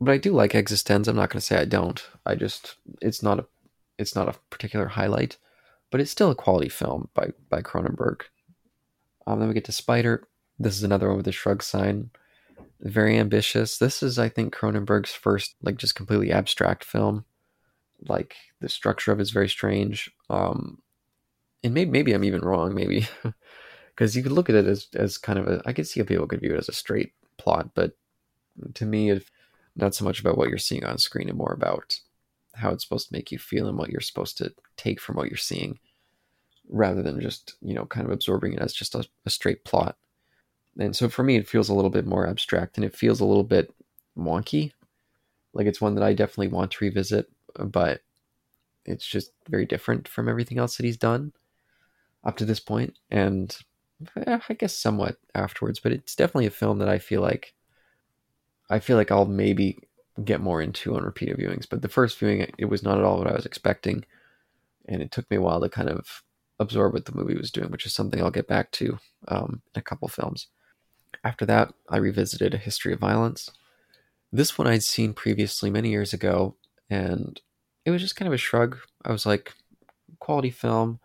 but 0.00 0.12
I 0.12 0.18
do 0.18 0.32
like 0.32 0.52
eXistenZ. 0.52 1.06
I'm 1.06 1.16
not 1.16 1.30
going 1.30 1.38
to 1.38 1.46
say 1.46 1.56
I 1.58 1.64
don't. 1.64 2.02
I 2.26 2.34
just 2.34 2.76
it's 3.00 3.22
not 3.22 3.38
a 3.38 3.46
it's 3.98 4.16
not 4.16 4.28
a 4.28 4.38
particular 4.50 4.86
highlight, 4.86 5.38
but 5.90 6.00
it's 6.00 6.10
still 6.10 6.30
a 6.30 6.34
quality 6.34 6.68
film 6.68 7.08
by 7.14 7.30
by 7.48 7.62
Cronenberg. 7.62 8.22
Um, 9.26 9.38
then 9.38 9.48
we 9.48 9.54
get 9.54 9.64
to 9.66 9.72
Spider. 9.72 10.26
This 10.58 10.76
is 10.76 10.82
another 10.82 11.08
one 11.08 11.16
with 11.16 11.28
a 11.28 11.32
shrug 11.32 11.62
sign. 11.62 12.10
Very 12.80 13.18
ambitious. 13.18 13.78
This 13.78 14.02
is, 14.02 14.18
I 14.18 14.28
think, 14.28 14.54
Cronenberg's 14.54 15.12
first 15.12 15.54
like 15.62 15.76
just 15.76 15.94
completely 15.94 16.32
abstract 16.32 16.84
film. 16.84 17.24
Like 18.08 18.36
the 18.60 18.68
structure 18.68 19.12
of 19.12 19.20
it 19.20 19.22
is 19.22 19.30
very 19.30 19.48
strange. 19.48 20.10
Um, 20.28 20.82
and 21.62 21.74
maybe 21.74 21.90
maybe 21.90 22.12
I'm 22.12 22.24
even 22.24 22.40
wrong. 22.40 22.74
Maybe 22.74 23.06
because 23.94 24.16
you 24.16 24.22
could 24.22 24.32
look 24.32 24.48
at 24.48 24.56
it 24.56 24.66
as 24.66 24.88
as 24.94 25.18
kind 25.18 25.38
of 25.38 25.46
a. 25.46 25.62
I 25.64 25.72
could 25.72 25.86
see 25.86 26.00
how 26.00 26.06
people 26.06 26.26
could 26.26 26.40
view 26.40 26.54
it 26.54 26.58
as 26.58 26.68
a 26.68 26.72
straight 26.72 27.12
plot, 27.38 27.70
but 27.74 27.92
to 28.74 28.84
me, 28.84 29.10
it's 29.10 29.30
not 29.76 29.94
so 29.94 30.04
much 30.04 30.20
about 30.20 30.36
what 30.36 30.48
you're 30.48 30.58
seeing 30.58 30.84
on 30.84 30.98
screen 30.98 31.28
and 31.28 31.38
more 31.38 31.52
about 31.52 32.00
how 32.54 32.70
it's 32.70 32.84
supposed 32.84 33.08
to 33.08 33.14
make 33.14 33.32
you 33.32 33.38
feel 33.38 33.68
and 33.68 33.78
what 33.78 33.90
you're 33.90 34.00
supposed 34.00 34.36
to 34.38 34.52
take 34.76 35.00
from 35.00 35.16
what 35.16 35.28
you're 35.28 35.36
seeing 35.36 35.78
rather 36.68 37.02
than 37.02 37.20
just, 37.20 37.54
you 37.60 37.74
know, 37.74 37.86
kind 37.86 38.06
of 38.06 38.12
absorbing 38.12 38.54
it 38.54 38.60
as 38.60 38.72
just 38.72 38.94
a, 38.94 39.06
a 39.26 39.30
straight 39.30 39.64
plot. 39.64 39.96
And 40.78 40.96
so 40.96 41.08
for 41.08 41.22
me, 41.22 41.36
it 41.36 41.48
feels 41.48 41.68
a 41.68 41.74
little 41.74 41.90
bit 41.90 42.06
more 42.06 42.26
abstract 42.26 42.76
and 42.76 42.84
it 42.84 42.96
feels 42.96 43.20
a 43.20 43.24
little 43.24 43.44
bit 43.44 43.74
wonky. 44.16 44.72
Like 45.54 45.66
it's 45.66 45.80
one 45.80 45.94
that 45.96 46.04
I 46.04 46.14
definitely 46.14 46.48
want 46.48 46.70
to 46.72 46.84
revisit, 46.84 47.30
but 47.58 48.00
it's 48.84 49.06
just 49.06 49.32
very 49.48 49.66
different 49.66 50.08
from 50.08 50.28
everything 50.28 50.58
else 50.58 50.76
that 50.76 50.86
he's 50.86 50.96
done 50.96 51.32
up 52.24 52.36
to 52.38 52.44
this. 52.44 52.62
And 53.10 53.56
Eh, 54.16 54.38
I 54.48 54.54
guess 54.54 54.76
somewhat 54.76 55.16
afterwards, 55.34 55.80
but 55.80 55.92
it's 55.92 56.16
definitely 56.16 56.46
a 56.46 56.50
film 56.50 56.78
that 56.78 56.88
I 56.88 56.98
feel 56.98 57.20
like 57.20 57.54
I 58.70 58.78
feel 58.78 58.96
like 58.96 59.10
I'll 59.10 59.26
maybe 59.26 59.78
get 60.24 60.40
more 60.40 60.62
into 60.62 60.96
on 60.96 61.04
repeated 61.04 61.38
viewings. 61.38 61.68
But 61.68 61.82
the 61.82 61.88
first 61.88 62.18
viewing, 62.18 62.50
it 62.58 62.66
was 62.66 62.82
not 62.82 62.98
at 62.98 63.04
all 63.04 63.18
what 63.18 63.26
I 63.26 63.34
was 63.34 63.46
expecting, 63.46 64.04
and 64.88 65.02
it 65.02 65.10
took 65.10 65.30
me 65.30 65.36
a 65.36 65.40
while 65.40 65.60
to 65.60 65.68
kind 65.68 65.88
of 65.88 66.22
absorb 66.62 66.94
what 66.94 67.04
the 67.04 67.14
movie 67.14 67.36
was 67.36 67.50
doing, 67.50 67.70
which 67.70 67.86
is 67.86 67.94
something 67.94 68.20
I'll 68.22 68.30
get 68.30 68.48
back 68.48 68.70
to 68.72 68.98
um, 69.28 69.62
in 69.74 69.78
a 69.78 69.82
couple 69.82 70.08
films. 70.08 70.48
After 71.24 71.46
that, 71.46 71.72
I 71.88 71.98
revisited 71.98 72.54
A 72.54 72.58
History 72.58 72.92
of 72.92 73.00
Violence. 73.00 73.50
This 74.32 74.56
one 74.56 74.66
I'd 74.66 74.82
seen 74.82 75.12
previously 75.12 75.70
many 75.70 75.90
years 75.90 76.12
ago, 76.12 76.56
and 76.88 77.40
it 77.84 77.90
was 77.90 78.00
just 78.00 78.16
kind 78.16 78.26
of 78.26 78.32
a 78.32 78.38
shrug. 78.38 78.78
I 79.04 79.12
was 79.12 79.26
like, 79.26 79.52
quality 80.18 80.50
film, 80.50 81.00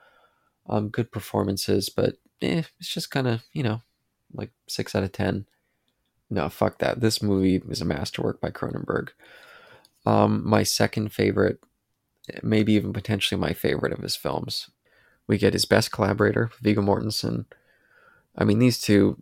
um, 0.69 0.89
good 0.89 1.11
performances, 1.11 1.89
but 1.89 2.15
eh, 2.41 2.63
it's 2.79 2.93
just 2.93 3.11
kind 3.11 3.27
of, 3.27 3.43
you 3.51 3.63
know, 3.63 3.81
like 4.33 4.51
six 4.67 4.95
out 4.95 5.03
of 5.03 5.11
10. 5.11 5.45
No, 6.29 6.49
fuck 6.49 6.79
that. 6.79 7.01
This 7.01 7.21
movie 7.21 7.61
is 7.69 7.81
a 7.81 7.85
masterwork 7.85 8.41
by 8.41 8.51
Cronenberg. 8.51 9.09
Um, 10.05 10.47
my 10.47 10.63
second 10.63 11.11
favorite, 11.11 11.59
maybe 12.43 12.73
even 12.73 12.93
potentially 12.93 13.39
my 13.39 13.53
favorite 13.53 13.93
of 13.93 13.99
his 13.99 14.15
films. 14.15 14.69
We 15.27 15.37
get 15.37 15.53
his 15.53 15.65
best 15.65 15.91
collaborator, 15.91 16.51
Viggo 16.61 16.81
Mortensen. 16.81 17.45
I 18.37 18.43
mean, 18.43 18.59
these 18.59 18.79
two, 18.79 19.21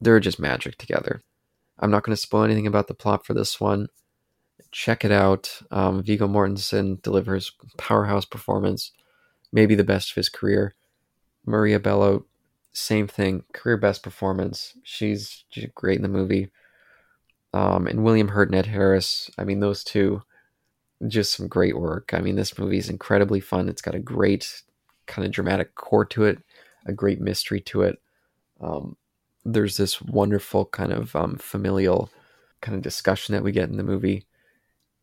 they're 0.00 0.20
just 0.20 0.40
magic 0.40 0.76
together. 0.76 1.22
I'm 1.78 1.90
not 1.90 2.02
going 2.02 2.14
to 2.14 2.20
spoil 2.20 2.42
anything 2.42 2.66
about 2.66 2.88
the 2.88 2.94
plot 2.94 3.24
for 3.24 3.34
this 3.34 3.60
one. 3.60 3.88
Check 4.72 5.04
it 5.04 5.12
out. 5.12 5.60
Um, 5.70 6.02
Viggo 6.02 6.26
Mortensen 6.26 7.00
delivers 7.02 7.52
powerhouse 7.76 8.24
performance, 8.24 8.92
maybe 9.52 9.74
the 9.74 9.84
best 9.84 10.10
of 10.10 10.16
his 10.16 10.28
career. 10.28 10.74
Maria 11.44 11.78
Bello 11.78 12.26
same 12.76 13.06
thing, 13.06 13.42
career 13.54 13.78
best 13.78 14.02
performance. 14.02 14.76
She's, 14.82 15.44
she's 15.48 15.68
great 15.74 15.96
in 15.96 16.02
the 16.02 16.08
movie. 16.08 16.50
Um, 17.54 17.86
and 17.86 18.04
William 18.04 18.28
Hurt 18.28 18.48
and 18.48 18.54
Ed 18.54 18.66
Harris. 18.66 19.30
I 19.38 19.44
mean, 19.44 19.60
those 19.60 19.82
two, 19.82 20.22
just 21.08 21.34
some 21.34 21.48
great 21.48 21.78
work. 21.78 22.12
I 22.12 22.20
mean, 22.20 22.36
this 22.36 22.58
movie 22.58 22.76
is 22.76 22.90
incredibly 22.90 23.40
fun. 23.40 23.70
It's 23.70 23.80
got 23.80 23.94
a 23.94 23.98
great 23.98 24.62
kind 25.06 25.26
of 25.26 25.32
dramatic 25.32 25.74
core 25.74 26.04
to 26.06 26.24
it, 26.24 26.38
a 26.86 26.92
great 26.92 27.20
mystery 27.20 27.60
to 27.60 27.82
it. 27.82 28.00
Um, 28.60 28.96
there's 29.44 29.76
this 29.76 30.02
wonderful 30.02 30.66
kind 30.66 30.92
of 30.92 31.14
um, 31.14 31.36
familial 31.36 32.10
kind 32.60 32.76
of 32.76 32.82
discussion 32.82 33.34
that 33.34 33.44
we 33.44 33.52
get 33.52 33.68
in 33.68 33.76
the 33.76 33.82
movie, 33.82 34.24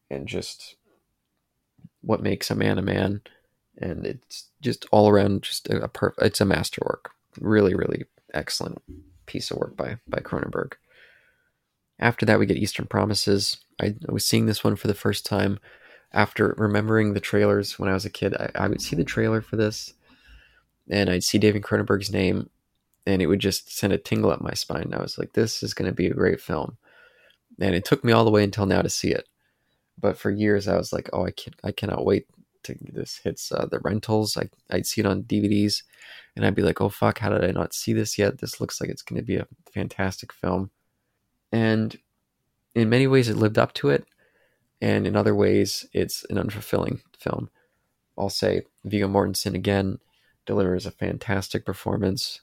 and 0.10 0.28
just 0.28 0.76
what 2.02 2.22
makes 2.22 2.52
a 2.52 2.56
man 2.56 2.78
a 2.78 2.82
man. 2.82 3.22
And 3.78 4.06
it's 4.06 4.50
just 4.62 4.86
all 4.92 5.10
around 5.10 5.44
just 5.44 5.68
a, 5.70 5.84
a 5.84 5.88
perfect. 5.88 6.22
It's 6.22 6.42
a 6.42 6.46
masterwork 6.46 7.12
really, 7.40 7.74
really 7.74 8.06
excellent 8.34 8.82
piece 9.26 9.52
of 9.52 9.58
work 9.58 9.76
by 9.76 9.98
by 10.08 10.20
Cronenberg. 10.20 10.74
After 12.00 12.26
that, 12.26 12.40
we 12.40 12.46
get 12.46 12.58
Eastern 12.58 12.86
Promises. 12.86 13.58
I 13.82 13.96
was 14.10 14.26
seeing 14.26 14.46
this 14.46 14.64
one 14.64 14.76
for 14.76 14.88
the 14.88 14.94
first 14.94 15.26
time 15.26 15.60
after 16.14 16.56
remembering 16.58 17.14
the 17.14 17.20
trailers 17.20 17.80
when 17.80 17.90
I 17.90 17.94
was 17.94 18.06
a 18.06 18.10
kid. 18.10 18.36
I, 18.36 18.52
I 18.56 18.68
would 18.68 18.82
see 18.82 18.96
the 18.96 19.04
trailer 19.04 19.42
for 19.42 19.56
this, 19.56 19.94
and 20.90 21.10
I'd 21.10 21.24
see 21.24 21.38
David 21.38 21.64
Cronenberg's 21.64 22.12
name, 22.12 22.50
and 23.06 23.22
it 23.22 23.28
would 23.28 23.40
just 23.40 23.76
send 23.76 23.94
a 23.94 23.98
tingle 23.98 24.32
up 24.32 24.42
my 24.42 24.54
spine. 24.54 24.94
I 24.94 25.02
was 25.02 25.18
like, 25.18 25.34
"This 25.34 25.64
is 25.64 25.74
going 25.74 25.90
to 25.90 25.96
be 25.96 26.08
a 26.08 26.14
great 26.14 26.42
film," 26.42 26.78
and 27.60 27.76
it 27.76 27.86
took 27.86 28.04
me 28.04 28.14
all 28.14 28.26
the 28.26 28.32
way 28.32 28.44
until 28.44 28.66
now 28.66 28.82
to 28.82 28.90
see 28.90 29.12
it. 29.12 29.28
But 30.00 30.18
for 30.18 30.32
years, 30.32 30.68
I 30.68 30.78
was 30.78 30.94
like, 30.94 31.10
"Oh, 31.14 31.26
I 31.26 31.32
can't, 31.32 31.56
I 31.64 31.72
cannot 31.72 32.06
wait 32.06 32.28
to 32.64 32.76
this 32.82 33.18
hits 33.18 33.52
uh, 33.52 33.68
the 33.70 33.80
rentals. 33.80 34.38
I 34.38 34.50
I'd 34.70 34.86
see 34.86 35.02
it 35.02 35.08
on 35.08 35.24
DVDs, 35.24 35.84
and 36.36 36.46
I'd 36.46 36.56
be 36.56 36.64
like, 36.64 36.82
"Oh 36.82 36.90
fuck, 36.90 37.20
how 37.20 37.30
did 37.30 37.44
I 37.44 37.52
not 37.52 37.74
see 37.74 37.94
this 37.94 38.18
yet? 38.18 38.40
This 38.40 38.62
looks 38.62 38.80
like 38.80 38.90
it's 38.90 39.02
going 39.02 39.20
to 39.20 39.26
be 39.26 39.38
a 39.38 39.48
fantastic 39.74 40.32
film." 40.34 40.72
And 41.52 41.96
in 42.76 42.90
many 42.90 43.08
ways, 43.08 43.30
it 43.30 43.38
lived 43.38 43.60
up 43.60 43.74
to 43.76 43.90
it, 43.90 44.08
and 44.84 45.08
in 45.08 45.16
other 45.16 45.34
ways, 45.34 45.88
it's 45.94 46.26
an 46.30 46.38
unfulfilling 46.38 47.00
film. 47.18 47.50
I'll 48.18 48.30
say 48.30 48.64
Viggo 48.84 49.08
Mortensen 49.08 49.56
again 49.56 50.00
delivers 50.46 50.86
a 50.86 50.92
fantastic 50.92 51.66
performance, 51.66 52.42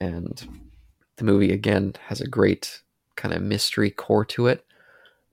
and 0.00 0.42
The 1.16 1.24
movie 1.24 1.52
again 1.52 1.94
has 2.08 2.20
a 2.20 2.26
great 2.26 2.82
kind 3.16 3.34
of 3.34 3.42
mystery 3.42 3.90
core 3.90 4.24
to 4.24 4.46
it, 4.46 4.64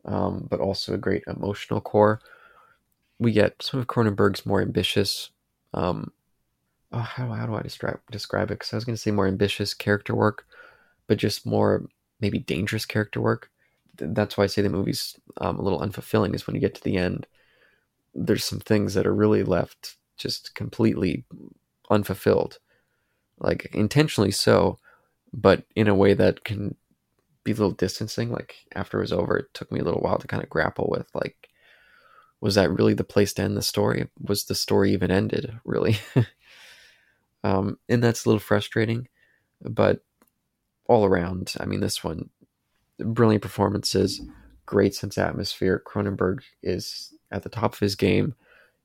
um, 0.05 0.47
but 0.49 0.59
also 0.59 0.93
a 0.93 0.97
great 0.97 1.23
emotional 1.25 1.81
core. 1.81 2.19
We 3.17 3.31
get 3.31 3.61
some 3.61 3.79
of 3.79 3.87
Cronenberg's 3.87 4.45
more 4.45 4.61
ambitious. 4.61 5.31
Um, 5.73 6.11
oh, 6.91 6.99
how, 6.99 7.31
how 7.31 7.45
do 7.45 7.55
I 7.55 7.61
describe 7.61 7.99
describe 8.11 8.51
it? 8.51 8.55
Because 8.59 8.73
I 8.73 8.77
was 8.77 8.85
going 8.85 8.95
to 8.95 9.01
say 9.01 9.11
more 9.11 9.27
ambitious 9.27 9.73
character 9.73 10.13
work, 10.15 10.45
but 11.07 11.17
just 11.17 11.45
more 11.45 11.85
maybe 12.19 12.39
dangerous 12.39 12.85
character 12.85 13.21
work. 13.21 13.49
That's 13.99 14.37
why 14.37 14.45
I 14.45 14.47
say 14.47 14.61
the 14.61 14.69
movie's 14.69 15.15
um, 15.37 15.59
a 15.59 15.61
little 15.61 15.79
unfulfilling. 15.79 16.33
Is 16.33 16.47
when 16.47 16.55
you 16.55 16.61
get 16.61 16.75
to 16.75 16.83
the 16.83 16.97
end, 16.97 17.27
there's 18.13 18.43
some 18.43 18.59
things 18.59 18.93
that 18.93 19.07
are 19.07 19.15
really 19.15 19.43
left 19.43 19.97
just 20.17 20.53
completely 20.55 21.25
unfulfilled, 21.89 22.59
like 23.39 23.69
intentionally 23.73 24.31
so, 24.31 24.77
but 25.33 25.63
in 25.75 25.87
a 25.87 25.95
way 25.95 26.13
that 26.13 26.43
can 26.43 26.75
be 27.43 27.51
a 27.51 27.55
little 27.55 27.71
distancing. 27.71 28.31
Like 28.31 28.55
after 28.75 28.97
it 28.97 29.01
was 29.01 29.13
over, 29.13 29.37
it 29.37 29.53
took 29.53 29.71
me 29.71 29.79
a 29.79 29.83
little 29.83 30.01
while 30.01 30.17
to 30.17 30.27
kind 30.27 30.43
of 30.43 30.49
grapple 30.49 30.87
with 30.89 31.07
like, 31.13 31.49
was 32.41 32.55
that 32.55 32.71
really 32.71 32.93
the 32.93 33.03
place 33.03 33.33
to 33.33 33.41
end 33.41 33.57
the 33.57 33.61
story? 33.61 34.07
Was 34.21 34.45
the 34.45 34.55
story 34.55 34.93
even 34.93 35.11
ended 35.11 35.59
really? 35.65 35.97
um, 37.43 37.77
and 37.87 38.03
that's 38.03 38.25
a 38.25 38.29
little 38.29 38.39
frustrating, 38.39 39.07
but 39.61 40.01
all 40.87 41.05
around, 41.05 41.53
I 41.59 41.65
mean, 41.65 41.81
this 41.81 42.03
one, 42.03 42.29
brilliant 42.99 43.41
performances, 43.41 44.21
great 44.65 44.95
sense 44.95 45.17
of 45.17 45.25
atmosphere. 45.25 45.81
Cronenberg 45.85 46.41
is 46.61 47.13
at 47.31 47.43
the 47.43 47.49
top 47.49 47.73
of 47.73 47.79
his 47.79 47.95
game 47.95 48.35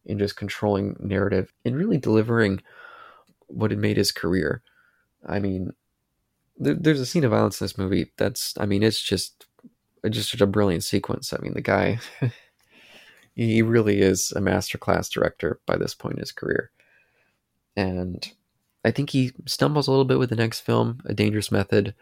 in 0.05 0.18
just 0.18 0.37
controlling 0.37 0.96
narrative 1.00 1.53
and 1.64 1.77
really 1.77 1.98
delivering 1.98 2.61
what 3.46 3.70
had 3.70 3.81
made 3.81 3.96
his 3.96 4.12
career. 4.12 4.62
I 5.27 5.38
mean, 5.38 5.72
there, 6.57 6.74
there's 6.74 7.00
a 7.00 7.07
scene 7.07 7.24
of 7.24 7.31
violence 7.31 7.61
in 7.61 7.64
this 7.64 7.79
movie 7.79 8.12
that's, 8.16 8.55
I 8.59 8.66
mean, 8.66 8.83
it's 8.83 9.00
just 9.00 9.46
just 10.11 10.31
such 10.31 10.40
a 10.40 10.46
brilliant 10.46 10.85
sequence. 10.85 11.33
I 11.33 11.38
mean, 11.38 11.55
the 11.55 11.62
guy, 11.62 11.98
he 13.35 13.62
really 13.62 14.00
is 14.00 14.33
a 14.33 14.40
masterclass 14.40 15.11
director 15.11 15.61
by 15.66 15.77
this 15.77 15.94
point 15.94 16.16
in 16.16 16.20
his 16.20 16.33
career. 16.33 16.70
And 17.77 18.31
I 18.85 18.90
think 18.90 19.11
he 19.11 19.33
stumbles 19.46 19.88
a 19.88 19.90
little 19.90 20.05
bit 20.05 20.18
with 20.18 20.31
the 20.31 20.37
next 20.37 20.61
film, 20.61 21.00
A 21.07 21.14
Dangerous 21.14 21.50
Method. 21.50 21.94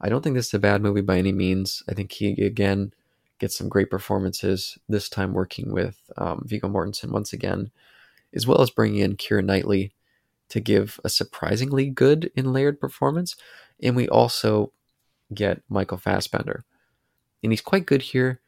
I 0.00 0.08
don't 0.08 0.22
think 0.22 0.36
this 0.36 0.48
is 0.48 0.54
a 0.54 0.58
bad 0.58 0.82
movie 0.82 1.00
by 1.00 1.18
any 1.18 1.32
means. 1.32 1.82
I 1.88 1.94
think 1.94 2.12
he, 2.12 2.32
again, 2.44 2.92
gets 3.38 3.56
some 3.56 3.68
great 3.68 3.90
performances, 3.90 4.78
this 4.88 5.08
time 5.08 5.32
working 5.32 5.72
with 5.72 5.98
um, 6.16 6.42
Viggo 6.46 6.68
Mortensen 6.68 7.10
once 7.10 7.32
again, 7.32 7.70
as 8.34 8.46
well 8.46 8.60
as 8.60 8.70
bringing 8.70 9.00
in 9.00 9.16
Keira 9.16 9.44
Knightley 9.44 9.92
to 10.48 10.60
give 10.60 11.00
a 11.04 11.08
surprisingly 11.08 11.88
good 11.88 12.30
and 12.36 12.52
layered 12.52 12.80
performance. 12.80 13.36
And 13.82 13.96
we 13.96 14.08
also 14.08 14.72
get 15.34 15.62
Michael 15.68 15.98
Fassbender. 15.98 16.64
And 17.42 17.52
he's 17.52 17.60
quite 17.60 17.86
good 17.86 18.02
here, 18.02 18.40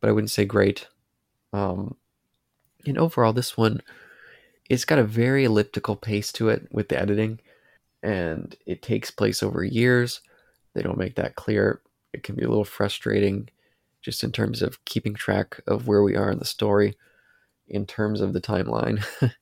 but 0.00 0.08
I 0.08 0.12
wouldn't 0.12 0.30
say 0.30 0.44
great. 0.44 0.88
Um, 1.52 1.96
and 2.86 2.98
overall, 2.98 3.32
this 3.32 3.56
one, 3.56 3.82
it's 4.68 4.84
got 4.84 4.98
a 4.98 5.04
very 5.04 5.44
elliptical 5.44 5.96
pace 5.96 6.32
to 6.32 6.48
it 6.48 6.68
with 6.70 6.88
the 6.88 6.98
editing, 6.98 7.40
and 8.02 8.56
it 8.66 8.82
takes 8.82 9.10
place 9.10 9.42
over 9.42 9.62
years. 9.62 10.20
They 10.74 10.82
don't 10.82 10.98
make 10.98 11.16
that 11.16 11.34
clear. 11.34 11.80
It 12.12 12.22
can 12.22 12.34
be 12.34 12.44
a 12.44 12.48
little 12.48 12.64
frustrating 12.64 13.48
just 14.00 14.24
in 14.24 14.32
terms 14.32 14.62
of 14.62 14.84
keeping 14.84 15.14
track 15.14 15.60
of 15.66 15.86
where 15.86 16.02
we 16.02 16.16
are 16.16 16.30
in 16.30 16.38
the 16.38 16.44
story, 16.44 16.96
in 17.68 17.86
terms 17.86 18.20
of 18.20 18.32
the 18.32 18.40
timeline. 18.40 19.04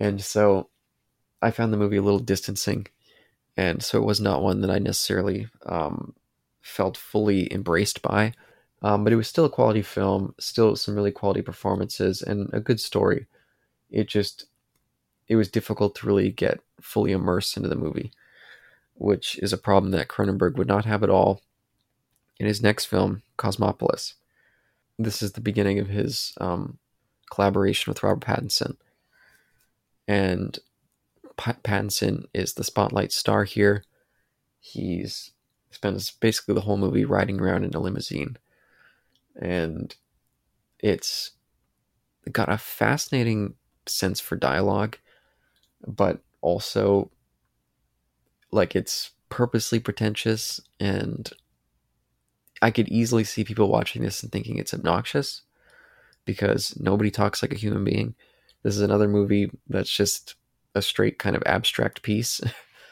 and 0.00 0.20
so 0.20 0.68
I 1.40 1.50
found 1.50 1.72
the 1.72 1.78
movie 1.78 1.96
a 1.96 2.02
little 2.02 2.18
distancing 2.18 2.86
and 3.56 3.82
so 3.82 3.98
it 3.98 4.06
was 4.06 4.20
not 4.20 4.42
one 4.42 4.60
that 4.62 4.70
I 4.70 4.78
necessarily 4.78 5.48
um, 5.66 6.14
felt 6.62 6.96
fully 6.96 7.52
embraced 7.52 8.02
by. 8.02 8.32
Um, 8.82 9.04
but 9.04 9.12
it 9.12 9.16
was 9.16 9.28
still 9.28 9.44
a 9.44 9.50
quality 9.50 9.82
film, 9.82 10.34
still 10.40 10.74
some 10.76 10.94
really 10.94 11.10
quality 11.10 11.42
performances, 11.42 12.22
and 12.22 12.48
a 12.54 12.60
good 12.60 12.80
story. 12.80 13.26
It 13.90 14.08
just 14.08 14.46
it 15.28 15.36
was 15.36 15.50
difficult 15.50 15.94
to 15.96 16.06
really 16.06 16.30
get 16.30 16.60
fully 16.80 17.12
immersed 17.12 17.58
into 17.58 17.68
the 17.68 17.76
movie, 17.76 18.12
which 19.00 19.38
is 19.38 19.50
a 19.52 19.58
problem 19.58 19.92
that 19.92 20.08
Cronenberg 20.08 20.56
would 20.56 20.68
not 20.68 20.84
have 20.84 21.02
at 21.02 21.08
all 21.08 21.40
in 22.38 22.46
his 22.46 22.62
next 22.62 22.84
film, 22.84 23.22
Cosmopolis. 23.38 24.14
This 24.98 25.22
is 25.22 25.32
the 25.32 25.40
beginning 25.40 25.78
of 25.78 25.88
his 25.88 26.34
um, 26.38 26.78
collaboration 27.30 27.90
with 27.90 28.02
Robert 28.02 28.26
Pattinson, 28.26 28.76
and 30.06 30.58
Pattinson 31.38 32.26
is 32.34 32.52
the 32.52 32.64
spotlight 32.64 33.10
star 33.10 33.44
here. 33.44 33.84
He's 34.60 35.32
spends 35.70 36.10
basically 36.10 36.54
the 36.54 36.60
whole 36.60 36.76
movie 36.76 37.06
riding 37.06 37.40
around 37.40 37.64
in 37.64 37.72
a 37.72 37.80
limousine, 37.80 38.36
and 39.40 39.96
it's 40.78 41.30
got 42.30 42.52
a 42.52 42.58
fascinating 42.58 43.54
sense 43.86 44.20
for 44.20 44.36
dialogue, 44.36 44.98
but 45.86 46.20
also 46.42 47.10
like 48.52 48.74
it's 48.74 49.10
purposely 49.28 49.78
pretentious 49.78 50.60
and 50.78 51.30
I 52.62 52.70
could 52.70 52.88
easily 52.88 53.24
see 53.24 53.44
people 53.44 53.68
watching 53.68 54.02
this 54.02 54.22
and 54.22 54.30
thinking 54.30 54.58
it's 54.58 54.74
obnoxious 54.74 55.42
because 56.24 56.78
nobody 56.78 57.10
talks 57.10 57.42
like 57.42 57.52
a 57.52 57.58
human 57.58 57.84
being. 57.84 58.14
This 58.62 58.76
is 58.76 58.82
another 58.82 59.08
movie 59.08 59.50
that's 59.68 59.90
just 59.90 60.34
a 60.74 60.82
straight 60.82 61.18
kind 61.18 61.36
of 61.36 61.42
abstract 61.46 62.02
piece. 62.02 62.40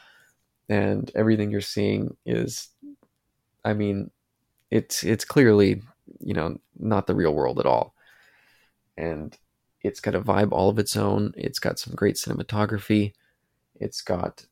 and 0.69 1.11
everything 1.13 1.51
you're 1.51 1.61
seeing 1.61 2.15
is 2.25 2.69
I 3.63 3.73
mean, 3.73 4.11
it's 4.71 5.03
it's 5.03 5.25
clearly, 5.25 5.81
you 6.19 6.33
know, 6.33 6.57
not 6.77 7.07
the 7.07 7.15
real 7.15 7.33
world 7.33 7.59
at 7.59 7.65
all. 7.65 7.93
And 8.97 9.37
it's 9.81 9.99
got 9.99 10.15
a 10.15 10.21
vibe 10.21 10.51
all 10.51 10.69
of 10.69 10.79
its 10.79 10.95
own. 10.95 11.33
It's 11.37 11.59
got 11.59 11.79
some 11.79 11.95
great 11.95 12.15
cinematography. 12.15 13.13
It's 13.75 14.01
got 14.01 14.45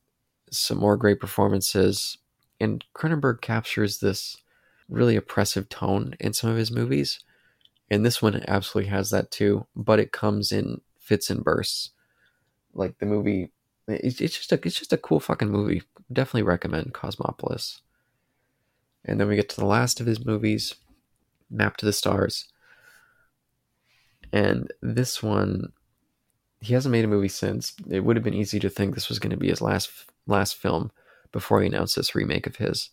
some 0.50 0.78
more 0.78 0.96
great 0.96 1.20
performances. 1.20 2.18
And 2.60 2.84
Cronenberg 2.94 3.40
captures 3.40 3.98
this 3.98 4.36
really 4.88 5.16
oppressive 5.16 5.68
tone 5.68 6.14
in 6.18 6.32
some 6.32 6.50
of 6.50 6.56
his 6.56 6.70
movies. 6.70 7.20
And 7.90 8.04
this 8.04 8.20
one 8.20 8.42
absolutely 8.48 8.90
has 8.90 9.10
that 9.10 9.30
too, 9.30 9.66
but 9.74 9.98
it 9.98 10.12
comes 10.12 10.52
in 10.52 10.80
fits 10.98 11.30
and 11.30 11.42
bursts. 11.42 11.90
Like 12.74 12.98
the 12.98 13.06
movie, 13.06 13.50
it's, 13.86 14.16
just 14.18 14.52
a 14.52 14.60
it's 14.62 14.78
just 14.78 14.92
a 14.92 14.98
cool 14.98 15.20
fucking 15.20 15.50
movie. 15.50 15.82
Definitely 16.12 16.42
recommend 16.42 16.94
Cosmopolis. 16.94 17.80
And 19.04 19.18
then 19.18 19.28
we 19.28 19.36
get 19.36 19.48
to 19.50 19.56
the 19.56 19.66
last 19.66 20.00
of 20.00 20.06
his 20.06 20.24
movies, 20.24 20.74
Map 21.50 21.76
to 21.78 21.86
the 21.86 21.92
Stars. 21.92 22.48
And 24.32 24.70
this 24.82 25.22
one, 25.22 25.72
he 26.60 26.74
hasn't 26.74 26.92
made 26.92 27.04
a 27.04 27.08
movie 27.08 27.28
since. 27.28 27.74
It 27.88 28.00
would 28.00 28.16
have 28.16 28.24
been 28.24 28.34
easy 28.34 28.58
to 28.60 28.70
think 28.70 28.94
this 28.94 29.08
was 29.08 29.18
going 29.18 29.30
to 29.30 29.36
be 29.36 29.48
his 29.48 29.60
last 29.60 29.90
last 30.26 30.56
film 30.56 30.90
before 31.32 31.60
he 31.60 31.66
announced 31.66 31.96
this 31.96 32.14
remake 32.14 32.46
of 32.46 32.56
his. 32.56 32.90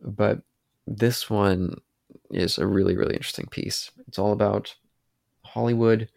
But 0.00 0.40
this 0.86 1.30
one 1.30 1.80
is 2.30 2.58
a 2.58 2.66
really 2.66 2.96
really 2.96 3.14
interesting 3.14 3.46
piece. 3.46 3.90
It's 4.08 4.18
all 4.18 4.32
about 4.32 4.74
Hollywood. 5.44 6.08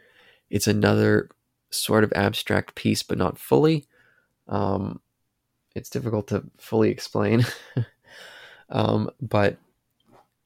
It's 0.49 0.67
another 0.67 1.29
sort 1.69 2.03
of 2.03 2.11
abstract 2.15 2.73
piece, 2.75 3.03
but 3.03 3.17
not 3.17 3.37
fully. 3.37 3.85
Um, 4.47 4.99
it's 5.75 5.89
difficult 5.89 6.27
to 6.29 6.43
fully 6.57 6.89
explain, 6.89 7.45
um, 8.69 9.11
but 9.21 9.57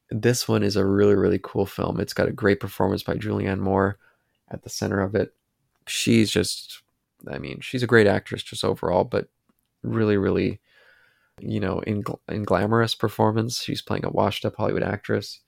this 0.10 0.48
one 0.50 0.63
is 0.63 0.76
a 0.76 0.86
really 0.86 1.16
really 1.16 1.39
cool 1.42 1.66
film. 1.66 2.02
It's 2.02 2.13
got 2.13 2.28
a 2.28 2.34
great 2.34 2.60
performance 2.60 3.04
by 3.04 3.16
Julianne 3.16 3.60
Moore 3.60 3.98
at 4.52 4.63
the 4.63 4.70
center 4.70 5.00
of 5.00 5.16
it. 5.16 5.34
She's 5.88 6.32
just, 6.32 6.82
I 7.30 7.39
mean, 7.39 7.60
she's 7.62 7.84
a 7.84 7.88
great 7.88 8.08
actress 8.08 8.43
just 8.43 8.63
overall, 8.63 9.04
but 9.04 9.28
really 9.84 10.17
really 10.17 10.60
you 11.39 11.60
know, 11.60 11.80
in 11.80 12.04
in 12.30 12.43
glamorous 12.43 12.96
performance. 12.96 13.62
She's 13.62 13.82
playing 13.82 14.06
a 14.06 14.10
washed 14.10 14.46
up 14.46 14.56
Hollywood 14.56 14.84
actress, 14.84 15.39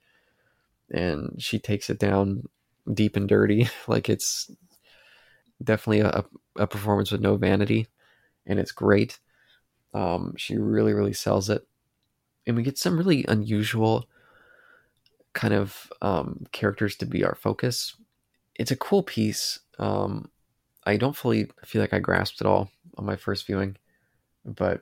and 0.92 1.36
she 1.38 1.60
takes 1.60 1.90
it 1.90 2.00
down 2.00 2.44
deep 2.92 3.16
and 3.16 3.28
dirty. 3.28 3.70
like 3.88 4.10
it's 4.10 4.50
definitely 5.64 6.02
a, 6.02 6.26
a 6.58 6.68
performance 6.68 7.12
with 7.12 7.22
no 7.22 7.38
vanity, 7.38 7.88
and 8.46 8.60
it's 8.60 8.72
great. 8.72 9.20
Um, 9.94 10.34
she 10.38 10.58
really 10.58 10.94
really 10.94 11.14
sells 11.14 11.50
it, 11.50 11.68
and 12.48 12.56
we 12.56 12.64
get 12.64 12.78
some 12.78 12.98
really 12.98 13.26
unusual 13.28 14.06
kind 15.34 15.54
of 15.54 15.92
um, 16.02 16.46
characters 16.52 16.96
to 16.98 17.06
be 17.06 17.24
our 17.24 17.36
focus. 17.36 17.96
It's 18.56 18.72
a 18.72 18.76
cool 18.76 19.04
piece. 19.04 19.60
Um, 19.80 20.30
I 20.86 20.98
don't 20.98 21.16
fully 21.16 21.50
feel 21.66 21.82
like 21.82 21.94
I 21.94 22.00
grasped 22.00 22.42
it 22.42 22.48
all 22.48 22.70
on 22.98 23.06
my 23.06 23.16
first 23.16 23.46
viewing, 23.46 23.78
but 24.46 24.82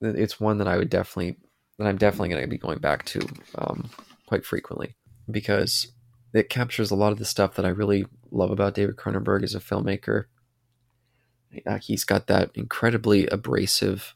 it's 0.00 0.40
one 0.40 0.58
that 0.58 0.68
I 0.68 0.76
would 0.76 0.90
definitely 0.90 1.36
that 1.78 1.86
I'm 1.86 1.96
definitely 1.96 2.30
going 2.30 2.42
to 2.42 2.48
be 2.48 2.58
going 2.58 2.78
back 2.78 3.04
to 3.06 3.20
um, 3.56 3.90
quite 4.26 4.44
frequently 4.44 4.96
because 5.30 5.92
it 6.32 6.48
captures 6.48 6.90
a 6.90 6.96
lot 6.96 7.12
of 7.12 7.18
the 7.18 7.24
stuff 7.24 7.54
that 7.54 7.64
I 7.64 7.68
really 7.68 8.04
love 8.30 8.50
about 8.50 8.74
David 8.74 8.96
Cronenberg 8.96 9.42
as 9.42 9.54
a 9.54 9.60
filmmaker. 9.60 10.24
Uh, 11.66 11.78
he's 11.78 12.04
got 12.04 12.26
that 12.26 12.50
incredibly 12.54 13.26
abrasive, 13.28 14.14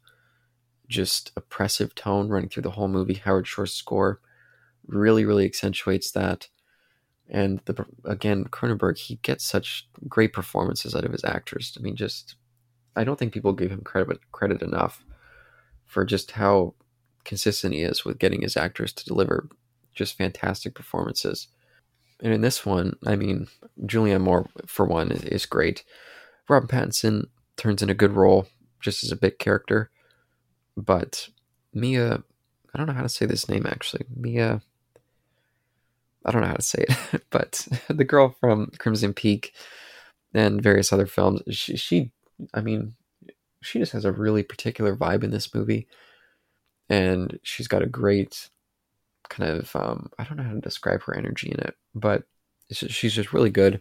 just 0.89 1.33
oppressive 1.37 1.95
tone 1.95 2.29
running 2.29 2.49
through 2.49 2.65
the 2.65 2.73
whole 2.73 2.89
movie. 2.89 3.15
Howard 3.15 3.47
Shore's 3.47 3.73
score 3.73 4.21
really, 4.87 5.25
really 5.25 5.45
accentuates 5.45 6.11
that. 6.11 6.49
And 7.33 7.61
the 7.65 7.85
again, 8.05 8.45
Cronenberg, 8.45 8.99
he 8.99 9.17
gets 9.23 9.45
such 9.45 9.89
great 10.07 10.33
performances 10.33 10.95
out 10.95 11.05
of 11.05 11.13
his 11.13 11.25
actors. 11.25 11.77
I 11.79 11.83
mean, 11.83 11.97
just 11.97 12.37
I 12.95 13.05
don't 13.05 13.19
think 13.19 13.33
people 13.33 13.55
give 13.55 13.71
him 13.71 13.81
credit 13.81 14.19
credit 14.31 14.63
enough 14.63 15.03
for 15.87 16.05
just 16.05 16.33
how 16.33 16.75
consistent 17.25 17.75
he 17.75 17.83
is 17.83 18.05
with 18.05 18.19
getting 18.19 18.43
his 18.43 18.57
actors 18.57 18.93
to 18.93 19.05
deliver 19.05 19.49
just 19.95 20.17
fantastic 20.17 20.75
performances. 20.75 21.49
And 22.23 22.33
in 22.33 22.43
this 22.43 22.65
one, 22.65 22.97
I 23.07 23.17
mean, 23.17 23.49
Julianne 23.83 24.21
Moore, 24.21 24.49
for 24.67 24.87
one, 24.87 25.11
is 25.11 25.47
great. 25.47 25.85
Rob 26.49 26.69
Pattinson 26.69 27.27
turns 27.57 27.83
in 27.83 27.91
a 27.91 27.95
good 27.95 28.13
role 28.13 28.47
just 28.81 29.05
as 29.05 29.11
a 29.11 29.17
big 29.17 29.39
character. 29.39 29.91
But 30.77 31.29
Mia, 31.73 32.23
I 32.75 32.79
don't 32.79 32.87
know 32.87 32.93
how 32.93 33.03
to 33.03 33.09
say 33.09 33.27
this 33.27 33.49
name 33.49 33.67
actually. 33.67 34.05
Mia, 34.15 34.63
I 36.25 36.31
don't 36.31 36.43
know 36.43 36.49
how 36.49 36.55
to 36.55 36.63
say 36.63 36.85
it, 36.89 37.23
but 37.31 37.67
the 37.89 38.05
girl 38.05 38.35
from 38.41 38.71
Crimson 38.79 39.15
Peak 39.15 39.55
and 40.35 40.63
various 40.63 40.93
other 40.93 41.07
films, 41.07 41.43
she, 41.51 41.77
she, 41.77 42.13
I 42.55 42.61
mean, 42.61 42.95
she 43.63 43.79
just 43.79 43.93
has 43.93 44.05
a 44.05 44.13
really 44.13 44.43
particular 44.43 44.97
vibe 44.97 45.23
in 45.25 45.31
this 45.31 45.55
movie. 45.55 45.87
And 46.89 47.39
she's 47.43 47.69
got 47.69 47.83
a 47.83 47.87
great 47.87 48.51
kind 49.29 49.49
of, 49.51 49.75
um, 49.77 50.11
I 50.19 50.25
don't 50.25 50.37
know 50.37 50.43
how 50.43 50.53
to 50.53 50.61
describe 50.61 51.03
her 51.05 51.17
energy 51.17 51.49
in 51.51 51.61
it, 51.61 51.75
but 51.95 52.25
she's 52.73 53.15
just 53.15 53.33
really 53.33 53.51
good. 53.51 53.81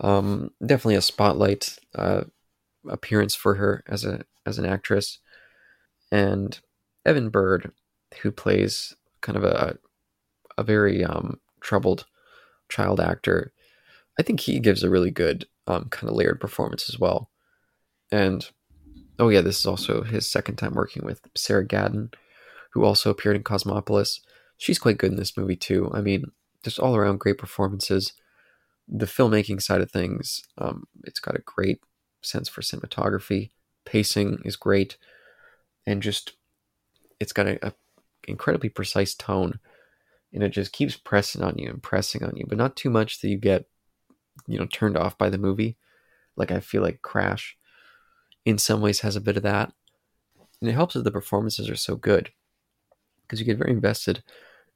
Um, 0.00 0.50
definitely 0.64 0.96
a 0.96 1.02
spotlight 1.02 1.78
uh, 1.94 2.24
appearance 2.88 3.34
for 3.34 3.54
her 3.56 3.82
as 3.88 4.04
a 4.04 4.24
as 4.46 4.58
an 4.58 4.64
actress, 4.64 5.18
and 6.10 6.58
Evan 7.04 7.30
Bird, 7.30 7.72
who 8.22 8.30
plays 8.30 8.94
kind 9.20 9.36
of 9.36 9.44
a 9.44 9.76
a 10.56 10.62
very 10.62 11.04
um, 11.04 11.40
troubled 11.60 12.06
child 12.68 13.00
actor, 13.00 13.52
I 14.18 14.22
think 14.22 14.40
he 14.40 14.58
gives 14.58 14.82
a 14.82 14.90
really 14.90 15.10
good 15.10 15.46
um, 15.66 15.88
kind 15.90 16.10
of 16.10 16.16
layered 16.16 16.40
performance 16.40 16.88
as 16.88 16.98
well. 16.98 17.30
And 18.10 18.48
oh 19.18 19.28
yeah, 19.28 19.40
this 19.40 19.58
is 19.58 19.66
also 19.66 20.02
his 20.02 20.28
second 20.28 20.56
time 20.56 20.74
working 20.74 21.04
with 21.04 21.20
Sarah 21.34 21.66
Gadon, 21.66 22.12
who 22.72 22.84
also 22.84 23.10
appeared 23.10 23.36
in 23.36 23.42
Cosmopolis. 23.42 24.20
She's 24.56 24.78
quite 24.78 24.98
good 24.98 25.10
in 25.10 25.18
this 25.18 25.36
movie 25.36 25.56
too. 25.56 25.90
I 25.94 26.00
mean, 26.00 26.32
just 26.64 26.78
all 26.78 26.96
around 26.96 27.20
great 27.20 27.38
performances. 27.38 28.12
The 28.88 29.06
filmmaking 29.06 29.62
side 29.62 29.80
of 29.80 29.90
things, 29.90 30.42
um, 30.56 30.84
it's 31.04 31.20
got 31.20 31.36
a 31.36 31.42
great 31.44 31.80
sense 32.22 32.48
for 32.48 32.62
cinematography. 32.62 33.50
Pacing 33.84 34.40
is 34.44 34.56
great, 34.56 34.96
and 35.86 36.02
just 36.02 36.32
it's 37.20 37.32
got 37.32 37.46
a, 37.46 37.66
a 37.66 37.72
incredibly 38.26 38.68
precise 38.68 39.14
tone, 39.14 39.60
and 40.32 40.42
it 40.42 40.50
just 40.50 40.72
keeps 40.72 40.96
pressing 40.96 41.42
on 41.42 41.56
you 41.56 41.70
and 41.70 41.82
pressing 41.82 42.22
on 42.22 42.36
you, 42.36 42.44
but 42.46 42.58
not 42.58 42.76
too 42.76 42.90
much 42.90 43.20
that 43.20 43.28
you 43.28 43.38
get, 43.38 43.66
you 44.46 44.58
know, 44.58 44.66
turned 44.66 44.96
off 44.96 45.16
by 45.18 45.30
the 45.30 45.38
movie. 45.38 45.76
Like 46.36 46.50
I 46.50 46.60
feel 46.60 46.82
like 46.82 47.02
Crash, 47.02 47.56
in 48.44 48.58
some 48.58 48.80
ways, 48.80 49.00
has 49.00 49.16
a 49.16 49.20
bit 49.20 49.36
of 49.36 49.42
that, 49.42 49.72
and 50.60 50.70
it 50.70 50.74
helps 50.74 50.94
that 50.94 51.04
the 51.04 51.10
performances 51.10 51.68
are 51.68 51.76
so 51.76 51.96
good 51.96 52.30
because 53.22 53.40
you 53.40 53.46
get 53.46 53.58
very 53.58 53.70
invested 53.70 54.22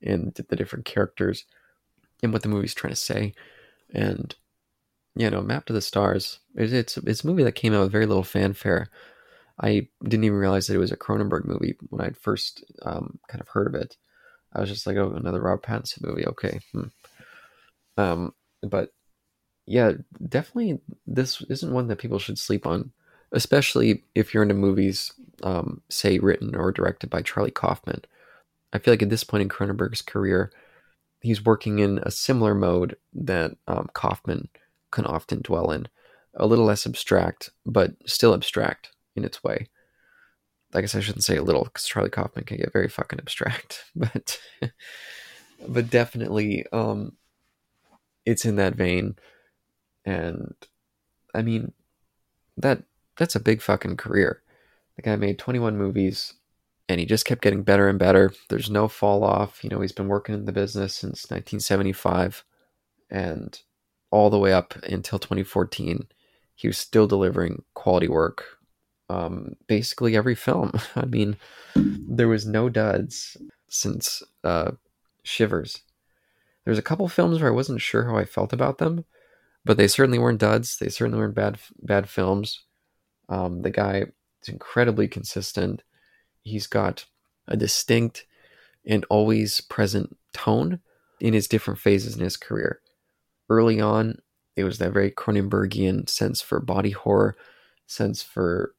in 0.00 0.32
the 0.34 0.56
different 0.56 0.84
characters 0.84 1.44
and 2.22 2.32
what 2.32 2.42
the 2.42 2.48
movie's 2.48 2.74
trying 2.74 2.92
to 2.92 2.96
say, 2.96 3.34
and 3.94 4.34
you 5.14 5.28
know, 5.28 5.42
Map 5.42 5.66
to 5.66 5.72
the 5.72 5.80
Stars. 5.80 6.40
It's, 6.54 6.72
it's 6.72 6.96
it's 6.98 7.24
a 7.24 7.26
movie 7.26 7.44
that 7.44 7.52
came 7.52 7.74
out 7.74 7.82
with 7.82 7.92
very 7.92 8.06
little 8.06 8.22
fanfare. 8.22 8.88
I 9.60 9.88
didn't 10.02 10.24
even 10.24 10.38
realize 10.38 10.66
that 10.66 10.74
it 10.74 10.78
was 10.78 10.92
a 10.92 10.96
Cronenberg 10.96 11.44
movie 11.44 11.76
when 11.90 12.00
I 12.00 12.10
first 12.10 12.64
um, 12.82 13.18
kind 13.28 13.40
of 13.40 13.48
heard 13.48 13.66
of 13.66 13.74
it. 13.74 13.96
I 14.54 14.60
was 14.60 14.68
just 14.68 14.86
like, 14.86 14.96
oh, 14.96 15.12
another 15.12 15.40
Rob 15.40 15.62
Pattinson 15.62 16.02
movie. 16.02 16.26
Okay. 16.26 16.60
Hmm. 16.72 16.84
Um, 17.96 18.34
but 18.62 18.90
yeah, 19.66 19.92
definitely 20.28 20.80
this 21.06 21.40
isn't 21.42 21.72
one 21.72 21.88
that 21.88 21.98
people 21.98 22.18
should 22.18 22.38
sleep 22.38 22.66
on, 22.66 22.92
especially 23.32 24.04
if 24.14 24.32
you're 24.32 24.42
into 24.42 24.54
movies, 24.54 25.12
um, 25.42 25.80
say 25.88 26.18
written 26.18 26.54
or 26.54 26.72
directed 26.72 27.10
by 27.10 27.22
Charlie 27.22 27.50
Kaufman. 27.50 28.02
I 28.72 28.78
feel 28.78 28.92
like 28.92 29.02
at 29.02 29.10
this 29.10 29.24
point 29.24 29.42
in 29.42 29.48
Cronenberg's 29.48 30.02
career, 30.02 30.50
he's 31.20 31.44
working 31.44 31.78
in 31.78 31.98
a 32.02 32.10
similar 32.10 32.54
mode 32.54 32.96
that 33.12 33.52
um, 33.68 33.88
Kaufman 33.92 34.48
can 34.90 35.06
often 35.06 35.40
dwell 35.42 35.70
in, 35.70 35.88
a 36.34 36.46
little 36.46 36.64
less 36.64 36.86
abstract, 36.86 37.50
but 37.64 37.92
still 38.06 38.34
abstract 38.34 38.90
in 39.14 39.24
its 39.24 39.44
way. 39.44 39.68
I 40.74 40.80
guess 40.80 40.94
I 40.94 41.00
shouldn't 41.00 41.24
say 41.24 41.36
a 41.36 41.42
little 41.42 41.64
because 41.64 41.84
Charlie 41.84 42.10
Kaufman 42.10 42.44
can 42.44 42.56
get 42.56 42.72
very 42.72 42.88
fucking 42.88 43.18
abstract, 43.18 43.84
but 43.96 44.40
but 45.66 45.90
definitely 45.90 46.64
um, 46.72 47.16
it's 48.24 48.44
in 48.44 48.56
that 48.56 48.74
vein, 48.74 49.16
and 50.04 50.54
I 51.34 51.42
mean 51.42 51.72
that 52.56 52.82
that's 53.16 53.36
a 53.36 53.40
big 53.40 53.60
fucking 53.60 53.96
career. 53.96 54.42
The 54.96 55.02
guy 55.02 55.16
made 55.16 55.38
21 55.38 55.76
movies 55.76 56.34
and 56.88 57.00
he 57.00 57.06
just 57.06 57.24
kept 57.24 57.42
getting 57.42 57.62
better 57.62 57.88
and 57.88 57.98
better. 57.98 58.32
There's 58.48 58.70
no 58.70 58.88
fall 58.88 59.24
off. 59.24 59.64
You 59.64 59.70
know, 59.70 59.80
he's 59.80 59.92
been 59.92 60.08
working 60.08 60.34
in 60.34 60.44
the 60.44 60.52
business 60.52 60.94
since 60.94 61.30
1975 61.30 62.44
and 63.10 63.58
all 64.10 64.28
the 64.28 64.38
way 64.38 64.52
up 64.52 64.74
until 64.84 65.18
2014. 65.18 66.06
He 66.54 66.68
was 66.68 66.78
still 66.78 67.06
delivering 67.06 67.62
quality 67.74 68.08
work 68.08 68.44
um, 69.12 69.56
basically 69.66 70.16
every 70.16 70.34
film. 70.34 70.72
I 70.96 71.04
mean, 71.04 71.36
there 71.76 72.28
was 72.28 72.46
no 72.46 72.68
duds 72.68 73.36
since 73.68 74.22
uh, 74.42 74.72
Shivers. 75.22 75.82
There's 76.64 76.78
a 76.78 76.82
couple 76.82 77.08
films 77.08 77.40
where 77.40 77.50
I 77.50 77.54
wasn't 77.54 77.80
sure 77.80 78.04
how 78.08 78.16
I 78.16 78.24
felt 78.24 78.52
about 78.52 78.78
them, 78.78 79.04
but 79.64 79.76
they 79.76 79.88
certainly 79.88 80.18
weren't 80.18 80.40
duds. 80.40 80.78
They 80.78 80.88
certainly 80.88 81.18
weren't 81.18 81.34
bad 81.34 81.58
bad 81.80 82.08
films. 82.08 82.64
Um, 83.28 83.62
the 83.62 83.70
guy 83.70 84.04
is 84.42 84.48
incredibly 84.48 85.08
consistent. 85.08 85.82
He's 86.42 86.66
got 86.66 87.06
a 87.48 87.56
distinct 87.56 88.26
and 88.86 89.04
always 89.10 89.60
present 89.60 90.16
tone 90.32 90.80
in 91.20 91.34
his 91.34 91.48
different 91.48 91.80
phases 91.80 92.16
in 92.16 92.22
his 92.22 92.36
career. 92.36 92.80
Early 93.48 93.80
on, 93.80 94.18
it 94.56 94.64
was 94.64 94.78
that 94.78 94.92
very 94.92 95.10
Cronenbergian 95.10 96.08
sense 96.08 96.40
for 96.40 96.60
body 96.60 96.90
horror, 96.90 97.36
sense 97.86 98.22
for 98.22 98.74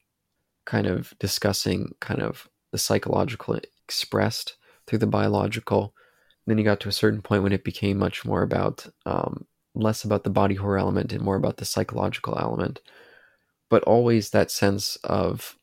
kind 0.66 0.86
of 0.86 1.14
discussing 1.18 1.92
kind 2.00 2.22
of 2.22 2.48
the 2.72 2.78
psychological 2.78 3.58
expressed 3.84 4.56
through 4.86 4.98
the 4.98 5.06
biological. 5.06 5.94
then 6.46 6.58
you 6.58 6.64
got 6.64 6.80
to 6.80 6.88
a 6.88 6.92
certain 6.92 7.22
point 7.22 7.42
when 7.42 7.52
it 7.52 7.64
became 7.64 7.98
much 7.98 8.24
more 8.24 8.42
about 8.42 8.86
um, 9.06 9.46
less 9.74 10.04
about 10.04 10.24
the 10.24 10.30
body 10.30 10.54
horror 10.54 10.78
element 10.78 11.12
and 11.12 11.22
more 11.22 11.36
about 11.36 11.56
the 11.56 11.64
psychological 11.64 12.38
element, 12.38 12.80
but 13.70 13.82
always 13.84 14.30
that 14.30 14.50
sense 14.50 14.96
of 15.04 15.56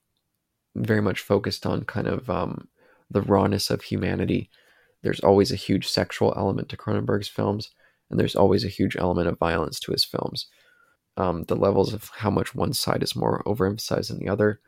very 0.76 1.02
much 1.02 1.20
focused 1.20 1.66
on 1.66 1.84
kind 1.84 2.08
of 2.08 2.30
um, 2.30 2.68
the 3.10 3.22
rawness 3.22 3.70
of 3.70 3.84
humanity. 3.84 4.50
There's 5.04 5.20
always 5.20 5.52
a 5.52 5.56
huge 5.56 5.88
sexual 5.88 6.34
element 6.38 6.70
to 6.70 6.78
Cronenberg's 6.78 7.28
films, 7.28 7.72
and 8.10 8.20
there's 8.20 8.36
always 8.36 8.64
a 8.64 8.70
huge 8.70 8.96
element 8.98 9.28
of 9.28 9.38
violence 9.38 9.80
to 9.82 9.92
his 9.92 10.06
films. 10.06 10.48
Um, 11.18 11.44
the 11.44 11.56
levels 11.56 11.94
of 11.94 12.10
how 12.16 12.30
much 12.30 12.56
one 12.56 12.74
side 12.74 13.04
is 13.04 13.16
more 13.16 13.44
overemphasized 13.46 14.08
than 14.08 14.20
the 14.20 14.30
other 14.30 14.62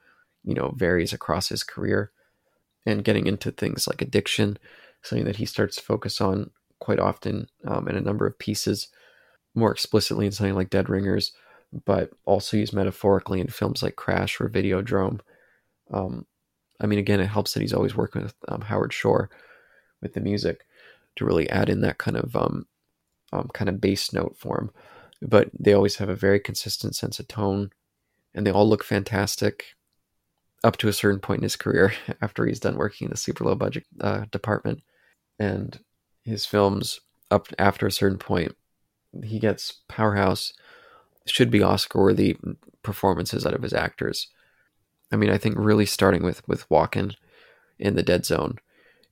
you 0.43 0.53
know, 0.53 0.73
varies 0.75 1.13
across 1.13 1.49
his 1.49 1.63
career. 1.63 2.11
And 2.85 3.03
getting 3.03 3.27
into 3.27 3.51
things 3.51 3.87
like 3.87 4.01
addiction, 4.01 4.57
something 5.03 5.25
that 5.25 5.37
he 5.37 5.45
starts 5.45 5.77
to 5.77 5.81
focus 5.81 6.19
on 6.19 6.51
quite 6.79 6.99
often 6.99 7.47
um, 7.65 7.87
in 7.87 7.95
a 7.95 8.01
number 8.01 8.27
of 8.27 8.37
pieces, 8.37 8.89
more 9.55 9.71
explicitly 9.71 10.25
in 10.25 10.33
something 10.33 10.55
like 10.55 10.69
Dead 10.69 10.89
Ringers, 10.89 11.31
but 11.85 12.11
also 12.25 12.57
used 12.57 12.73
metaphorically 12.73 13.39
in 13.39 13.47
films 13.47 13.81
like 13.81 13.95
Crash 13.95 14.41
or 14.41 14.49
Videodrome. 14.49 15.21
Um, 15.91 16.25
I 16.81 16.85
mean, 16.87 16.99
again, 16.99 17.21
it 17.21 17.27
helps 17.27 17.53
that 17.53 17.61
he's 17.61 17.73
always 17.73 17.95
working 17.95 18.23
with 18.23 18.35
um, 18.49 18.61
Howard 18.61 18.91
Shore 18.91 19.29
with 20.01 20.13
the 20.13 20.19
music 20.19 20.65
to 21.15 21.25
really 21.25 21.49
add 21.49 21.69
in 21.69 21.81
that 21.81 21.97
kind 21.97 22.17
of 22.17 22.35
um, 22.35 22.67
um, 23.31 23.49
kind 23.53 23.69
of 23.69 23.79
bass 23.79 24.11
note 24.11 24.35
form. 24.37 24.71
But 25.21 25.49
they 25.57 25.71
always 25.71 25.95
have 25.97 26.09
a 26.09 26.15
very 26.15 26.39
consistent 26.39 26.95
sense 26.95 27.19
of 27.19 27.29
tone, 27.29 27.71
and 28.35 28.45
they 28.45 28.51
all 28.51 28.67
look 28.67 28.83
fantastic 28.83 29.75
up 30.63 30.77
to 30.77 30.87
a 30.87 30.93
certain 30.93 31.19
point 31.19 31.39
in 31.39 31.43
his 31.43 31.55
career 31.55 31.93
after 32.21 32.45
he's 32.45 32.59
done 32.59 32.77
working 32.77 33.05
in 33.05 33.11
the 33.11 33.17
super 33.17 33.43
low 33.43 33.55
budget 33.55 33.85
uh, 34.01 34.25
department. 34.31 34.81
And 35.39 35.79
his 36.23 36.45
films, 36.45 36.99
up 37.31 37.47
after 37.59 37.85
a 37.85 37.91
certain 37.91 38.17
point, 38.17 38.55
he 39.23 39.39
gets 39.39 39.81
powerhouse, 39.87 40.53
should 41.25 41.51
be 41.51 41.63
Oscar 41.63 41.99
worthy 41.99 42.37
performances 42.81 43.45
out 43.45 43.53
of 43.53 43.61
his 43.61 43.73
actors. 43.73 44.27
I 45.11 45.15
mean, 45.15 45.29
I 45.29 45.37
think 45.37 45.55
really 45.57 45.85
starting 45.85 46.23
with 46.23 46.47
with 46.47 46.67
Walken 46.69 47.15
in 47.77 47.95
the 47.95 48.03
Dead 48.03 48.25
Zone, 48.25 48.57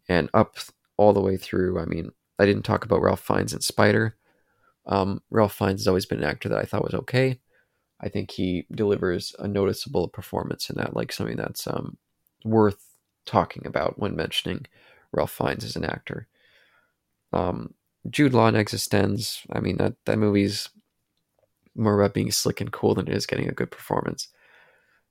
and 0.09 0.29
up 0.33 0.57
all 0.97 1.13
the 1.13 1.21
way 1.21 1.37
through. 1.37 1.79
I 1.79 1.85
mean, 1.85 2.11
I 2.37 2.45
didn't 2.45 2.63
talk 2.63 2.85
about 2.85 3.01
Ralph 3.01 3.21
Fiennes 3.21 3.53
in 3.53 3.61
Spider. 3.61 4.15
Um, 4.85 5.21
Ralph 5.29 5.53
Fiennes 5.53 5.81
has 5.81 5.87
always 5.87 6.05
been 6.05 6.19
an 6.19 6.29
actor 6.29 6.49
that 6.49 6.57
I 6.57 6.63
thought 6.63 6.83
was 6.83 6.93
okay. 6.93 7.39
I 8.01 8.09
think 8.09 8.31
he 8.31 8.65
delivers 8.71 9.35
a 9.39 9.47
noticeable 9.47 10.07
performance 10.07 10.69
in 10.69 10.77
that, 10.77 10.95
like 10.95 11.11
something 11.11 11.37
that's 11.37 11.67
um, 11.67 11.97
worth 12.43 12.83
talking 13.25 13.65
about 13.65 13.99
when 13.99 14.15
mentioning 14.15 14.65
Ralph 15.11 15.31
Fiennes 15.31 15.63
as 15.63 15.75
an 15.75 15.85
actor. 15.85 16.27
Um, 17.31 17.75
Jude 18.09 18.33
Law 18.33 18.47
in 18.47 18.55
eXistenZ, 18.55 19.45
I 19.51 19.59
mean 19.59 19.77
that 19.77 19.93
that 20.05 20.17
movie's 20.17 20.69
more 21.75 21.99
about 21.99 22.13
being 22.13 22.31
slick 22.31 22.59
and 22.59 22.71
cool 22.71 22.95
than 22.95 23.07
it 23.07 23.15
is 23.15 23.25
getting 23.25 23.47
a 23.47 23.53
good 23.53 23.71
performance. 23.71 24.27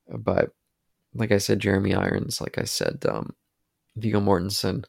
But 0.09 0.50
like 1.14 1.33
I 1.33 1.38
said, 1.38 1.61
Jeremy 1.61 1.94
Irons, 1.94 2.40
like 2.40 2.59
I 2.59 2.64
said, 2.64 3.05
um, 3.09 3.35
Viggo 3.96 4.20
Mortensen, 4.20 4.85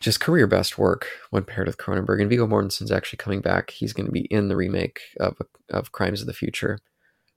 just 0.00 0.20
career 0.20 0.46
best 0.46 0.78
work 0.78 1.06
when 1.30 1.44
paired 1.44 1.66
with 1.66 1.78
Cronenberg. 1.78 2.20
And 2.20 2.30
Viggo 2.30 2.46
Mortensen's 2.46 2.92
actually 2.92 3.18
coming 3.18 3.40
back. 3.40 3.70
He's 3.70 3.92
going 3.92 4.06
to 4.06 4.12
be 4.12 4.26
in 4.26 4.48
the 4.48 4.56
remake 4.56 5.00
of 5.18 5.40
of 5.70 5.92
Crimes 5.92 6.20
of 6.20 6.26
the 6.26 6.32
Future, 6.32 6.78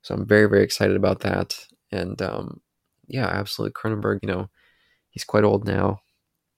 so 0.06 0.13
I'm 0.13 0.28
very 0.28 0.48
very 0.48 0.63
excited 0.63 0.96
about 0.96 1.22
that. 1.22 1.65
And 1.91 2.22
um, 2.22 2.62
yeah, 3.08 3.26
absolutely, 3.26 3.74
Cronenberg. 3.74 4.20
You 4.22 4.30
know, 4.30 4.50
he's 5.10 5.24
quite 5.24 5.44
old 5.44 5.65
now. 5.65 6.02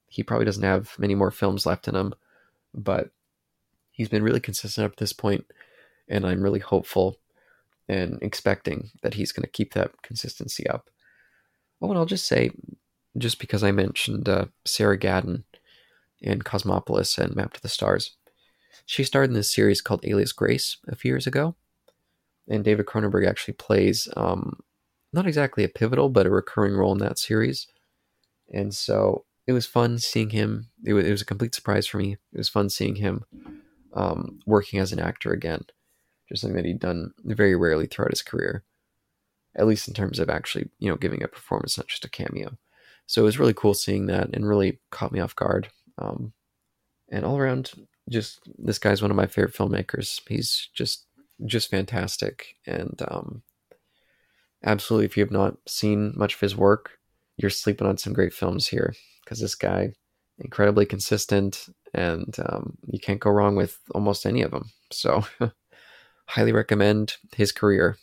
He 0.06 0.22
probably 0.22 0.44
doesn't 0.44 0.62
have 0.62 0.94
many 0.98 1.14
more 1.14 1.30
films 1.30 1.64
left 1.64 1.88
in 1.88 1.96
him, 1.96 2.12
but 2.74 3.08
he's 3.90 4.10
been 4.10 4.22
really 4.22 4.38
consistent 4.38 4.84
up 4.84 4.96
to 4.96 5.02
this 5.02 5.14
point, 5.14 5.46
and 6.10 6.26
I'm 6.26 6.42
really 6.42 6.58
hopeful 6.58 7.16
and 7.88 8.18
expecting 8.20 8.90
that 9.02 9.14
he's 9.14 9.32
going 9.32 9.44
to 9.44 9.50
keep 9.50 9.72
that 9.72 9.92
consistency 10.02 10.66
up. 10.66 10.90
Oh, 11.80 11.88
and 11.88 11.98
I'll 11.98 12.04
just 12.04 12.26
say, 12.26 12.50
just 13.16 13.38
because 13.38 13.64
I 13.64 13.70
mentioned 13.70 14.28
uh, 14.28 14.46
Sarah 14.66 14.98
Gadon 14.98 15.44
in 16.20 16.42
Cosmopolis 16.42 17.16
and 17.16 17.34
Map 17.34 17.54
to 17.54 17.62
the 17.62 17.68
Stars, 17.70 18.14
she 18.84 19.04
starred 19.04 19.30
in 19.30 19.34
this 19.34 19.50
series 19.50 19.80
called 19.80 20.04
Alias 20.04 20.32
Grace 20.32 20.76
a 20.86 20.96
few 20.96 21.12
years 21.12 21.26
ago, 21.26 21.54
and 22.48 22.64
David 22.64 22.86
Cronenberg 22.86 23.26
actually 23.26 23.54
plays 23.54 24.08
um, 24.16 24.60
not 25.12 25.26
exactly 25.26 25.64
a 25.64 25.68
pivotal, 25.68 26.08
but 26.08 26.26
a 26.26 26.30
recurring 26.30 26.74
role 26.74 26.92
in 26.92 26.98
that 26.98 27.18
series. 27.18 27.66
And 28.52 28.74
so 28.74 29.24
it 29.46 29.52
was 29.52 29.66
fun 29.66 29.98
seeing 29.98 30.30
him. 30.30 30.68
It 30.84 30.92
was, 30.92 31.04
it 31.04 31.10
was 31.10 31.22
a 31.22 31.26
complete 31.26 31.54
surprise 31.54 31.86
for 31.86 31.98
me. 31.98 32.12
It 32.32 32.38
was 32.38 32.48
fun 32.48 32.68
seeing 32.68 32.96
him 32.96 33.24
um, 33.94 34.40
working 34.46 34.78
as 34.78 34.92
an 34.92 35.00
actor 35.00 35.32
again, 35.32 35.62
just 36.28 36.42
something 36.42 36.56
that 36.56 36.66
he'd 36.66 36.80
done 36.80 37.12
very 37.24 37.54
rarely 37.56 37.86
throughout 37.86 38.12
his 38.12 38.22
career, 38.22 38.64
at 39.56 39.66
least 39.66 39.88
in 39.88 39.94
terms 39.94 40.18
of 40.18 40.28
actually, 40.28 40.68
you 40.78 40.88
know, 40.88 40.96
giving 40.96 41.22
a 41.22 41.28
performance, 41.28 41.76
not 41.76 41.88
just 41.88 42.04
a 42.04 42.10
cameo. 42.10 42.58
So 43.06 43.22
it 43.22 43.24
was 43.24 43.38
really 43.38 43.54
cool 43.54 43.74
seeing 43.74 44.06
that 44.06 44.30
and 44.34 44.46
really 44.46 44.80
caught 44.90 45.12
me 45.12 45.20
off 45.20 45.34
guard. 45.34 45.70
Um, 45.96 46.34
and 47.10 47.24
all 47.24 47.38
around, 47.38 47.72
just 48.10 48.40
this 48.58 48.78
guy's 48.78 49.00
one 49.00 49.10
of 49.10 49.16
my 49.16 49.26
favorite 49.26 49.54
filmmakers. 49.54 50.20
He's 50.28 50.68
just 50.74 51.06
just 51.46 51.70
fantastic, 51.70 52.56
and 52.66 53.00
um, 53.08 53.42
absolutely, 54.64 55.06
if 55.06 55.16
you 55.16 55.22
have 55.22 55.30
not 55.30 55.56
seen 55.66 56.12
much 56.16 56.34
of 56.34 56.40
his 56.40 56.56
work, 56.56 56.98
you're 57.36 57.50
sleeping 57.50 57.86
on 57.86 57.96
some 57.96 58.12
great 58.12 58.34
films 58.34 58.66
here 58.68 58.94
because 59.24 59.40
this 59.40 59.54
guy 59.54 59.92
incredibly 60.38 60.86
consistent 60.86 61.68
and 61.94 62.36
um, 62.46 62.76
you 62.86 63.00
can't 63.00 63.20
go 63.20 63.30
wrong 63.30 63.56
with 63.56 63.78
almost 63.94 64.26
any 64.26 64.42
of 64.42 64.50
them 64.50 64.70
so 64.92 65.24
highly 66.26 66.52
recommend 66.52 67.16
his 67.34 67.52
career 67.52 67.96